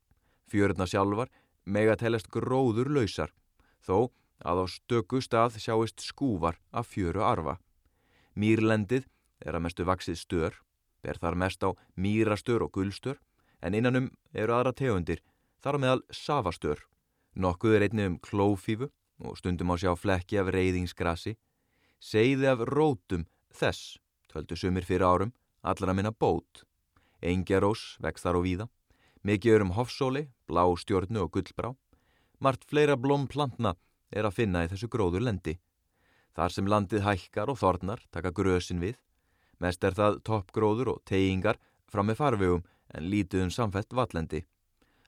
[0.50, 1.30] fjöruna sjálfar
[1.64, 3.32] mega telest gróður lausar,
[3.80, 4.12] þó
[4.42, 7.58] að á stöku stað sjáist skúvar af fjöru arfa.
[8.34, 9.06] Mýrlendið
[9.40, 10.54] er að mestu vaksið stör,
[11.02, 13.18] ber þar mest á mýrastör og gullstör,
[13.62, 15.22] en innanum eru aðra tegundir,
[15.62, 16.82] þar meðal safastör.
[17.34, 18.90] Nokkuð er einni um klófífu
[19.22, 21.36] og stundum á sjá flekki af reyðingsgrasi,
[22.02, 24.01] segði af rótum þess
[24.32, 26.64] töldu sumir fyrir árum, allar að minna bót.
[27.22, 28.66] Engjarós vext þar og víða,
[29.22, 31.72] mikið er um hofsóli, blá stjórnu og gullbrá.
[32.42, 33.76] Mart fleira blómplantna
[34.10, 35.58] er að finna í þessu gróður lendi.
[36.34, 38.96] Þar sem landið hækkar og þornar taka grösin við.
[39.60, 42.64] Mest er það toppgróður og teyingar fram með farvegum
[42.96, 44.42] en lítið um samfelt vatlendi.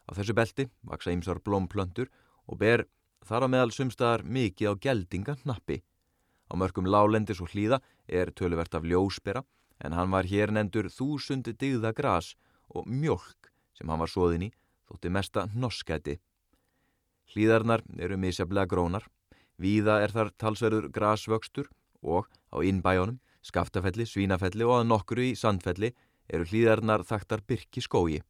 [0.05, 2.11] Á þessu belti vaksa ýmsar blómplöntur
[2.47, 2.85] og ber
[3.25, 5.81] þar á meðal sumstaðar mikið á geldinga nappi.
[6.55, 9.43] Á mörgum lálendis og hlýða er töluvert af ljósbera
[9.83, 12.37] en hann var hér nendur þúsundi digða gras
[12.71, 14.51] og mjölk sem hann var svoðin í
[14.87, 16.21] þótti mesta norskæti.
[17.35, 19.09] Hlýðarnar eru misjaflega grónar,
[19.59, 21.67] víða er þar talsverður grasvöxtur
[22.07, 25.91] og á innbæjónum, skaftafelli, svínafelli og að nokkru í sandfelli
[26.31, 28.21] eru hlýðarnar þaktar byrki skógi.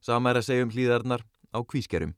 [0.00, 2.16] Sama er að segja um hlýðarnar á kvískerum.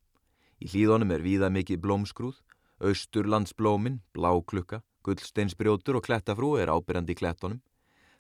[0.63, 2.39] Í hlýðunum er víða mikið blómskrúð,
[2.79, 7.61] austur landsblómin, bláklukka, Gullsteinsbrjótur og klettafrú er ábyrjandi í klettunum.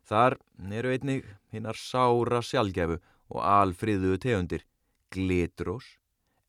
[0.09, 0.39] Þar
[0.73, 2.97] eru einnig hinnar sára sjálfgefu
[3.31, 4.65] og alfriðuðu tegundir,
[5.13, 5.99] glitrós,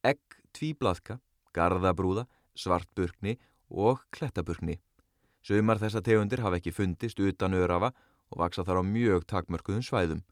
[0.03, 0.21] egg
[0.55, 1.19] tvíblaðka,
[1.53, 2.25] gardabrúða,
[2.55, 3.37] svartburkni
[3.69, 4.79] og klettaburkni.
[5.43, 7.91] Sumar þessa tegundir hafa ekki fundist utan örafa
[8.31, 10.23] og vaksa þar á mjög takmörkuðum svæðum.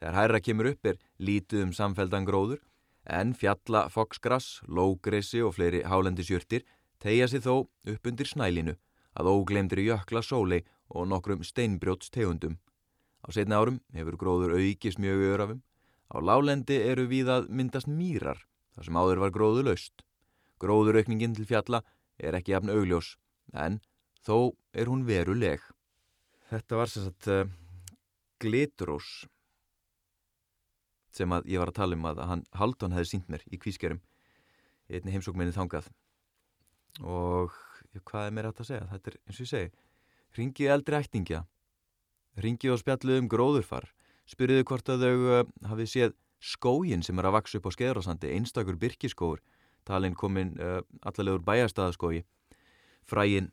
[0.00, 2.62] Þegar hærra kemur upp er lítið um samfeldan gróður
[3.06, 6.66] en fjalla, foksgrass, lógressi og fleiri hálendisjörtir
[7.02, 8.76] tegja sér þó upp undir snælinu
[9.16, 10.62] að óglemdri jökla sóli
[10.92, 12.58] og nokkrum steinbrjóts tegundum.
[13.24, 15.62] Á setna árum hefur gróður aukist mjög örafum.
[16.12, 18.38] Á lálendi eru við að myndast mýrar,
[18.76, 20.04] þar sem áður var gróðu laust.
[20.62, 21.82] Gróðuraukningin til fjalla
[22.22, 23.16] er ekki jafn augljós,
[23.52, 23.80] en
[24.22, 25.64] þó er hún veruleg.
[26.52, 27.48] Þetta var sem sagt uh,
[28.40, 29.26] gliturós
[31.16, 34.02] sem að ég var að tala um að hann Haldón hefði sínt mér í kvískerum
[34.92, 35.88] einni heimsókminni þangað
[37.02, 37.56] og
[37.96, 38.88] já, hvað er mér átt að segja?
[38.92, 39.74] Þetta er eins og ég segi
[40.36, 41.42] ringið eldri ættingja.
[42.44, 43.88] Ringið og spjalluð um gróðurfar.
[44.28, 48.32] Spyrjuðu hvort að þau uh, hafið séð skógin sem er að vaksa upp á skeðrásandi
[48.36, 49.40] einstakur byrkiskóur
[49.86, 52.24] talinn komin uh, allarlegur bæjarstaðaskógi.
[53.06, 53.52] Frægin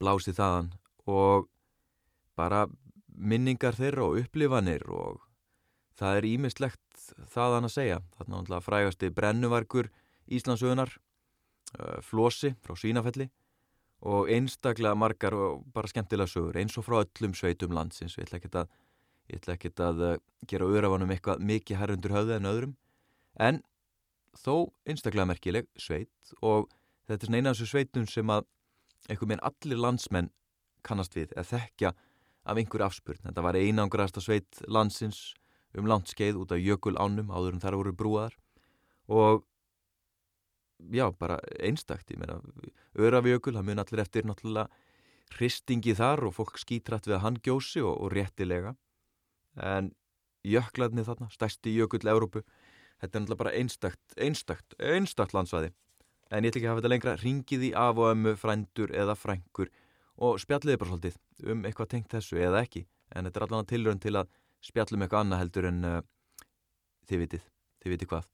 [0.00, 0.72] blási þaðan
[1.10, 1.50] og
[2.38, 2.64] bara
[3.12, 5.20] minningar þeirra og upplifanir og
[6.00, 8.00] það er ímislegt þaðan að segja.
[8.16, 9.90] Þarna frægasti brennuvarkur
[10.30, 10.96] Íslandsögunar
[11.78, 13.28] uh, Flósi frá Svínafelli
[14.00, 18.16] og einstaklega margar og bara skemmtilega sögur eins og frá öllum sveitum landsins.
[18.16, 18.52] Ég ætla ekki
[19.74, 20.14] að, að uh,
[20.48, 22.76] gera öðrafanum eitthvað mikið herrundur höfði en öðrum.
[23.38, 23.60] En
[24.36, 26.70] þó einstaklega merkileg sveit og
[27.06, 28.46] þetta er svona eina af þessu sveitum sem að
[29.08, 30.30] einhver meðan allir landsmenn
[30.86, 31.92] kannast við eða þekkja
[32.50, 33.22] af einhverju afspurn.
[33.26, 35.34] Þetta var einangraðasta sveit landsins
[35.76, 38.36] um landskeið út af jökul ánum áður en þar voru brúaðar.
[39.10, 39.44] Og
[40.92, 42.40] já, bara einstakt, ég meina
[42.98, 44.68] Örafjökul, það mun allir eftir náttúrulega
[45.36, 48.74] hristingi þar og fólk skítrætt við að hann gjósi og, og réttilega.
[49.56, 49.92] En
[50.46, 52.42] jöklarni þarna, stærsti jökull Európu,
[53.02, 55.72] þetta er náttúrulega bara einstakt, einstakt, einstakt landsvæði.
[56.30, 59.16] En ég ætla ekki að hafa þetta lengra, ringið í af og ömmu, frændur eða
[59.18, 59.70] frængur
[60.20, 62.84] og spjalliði bara svolítið um eitthvað tengt þessu eða ekki.
[63.14, 66.02] En þetta er allavega tilrönd til að spjallum eitthvað annað heldur en uh,
[67.10, 67.48] þið vitið,
[67.82, 68.28] þið vitið hvað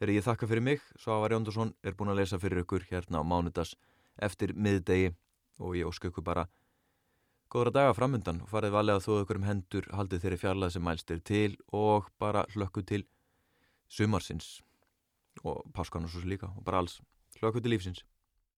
[0.00, 3.24] Þegar ég þakka fyrir mig Svavar Jóndarsson er búin að lesa fyrir ykkur hérna á
[3.28, 3.74] mánudas
[4.16, 5.10] eftir miðdegi
[5.60, 6.46] og ég ósku ykkur bara
[7.52, 10.86] góðra daga framöndan og farið valið að þóðu ykkur um hendur haldið þeirri fjarlæð sem
[10.88, 13.04] mælstir til og bara hlökku til
[13.92, 14.62] sumarsins
[15.44, 16.96] og páskan og svo líka og bara alls.
[17.36, 18.00] Hlökku til lífsins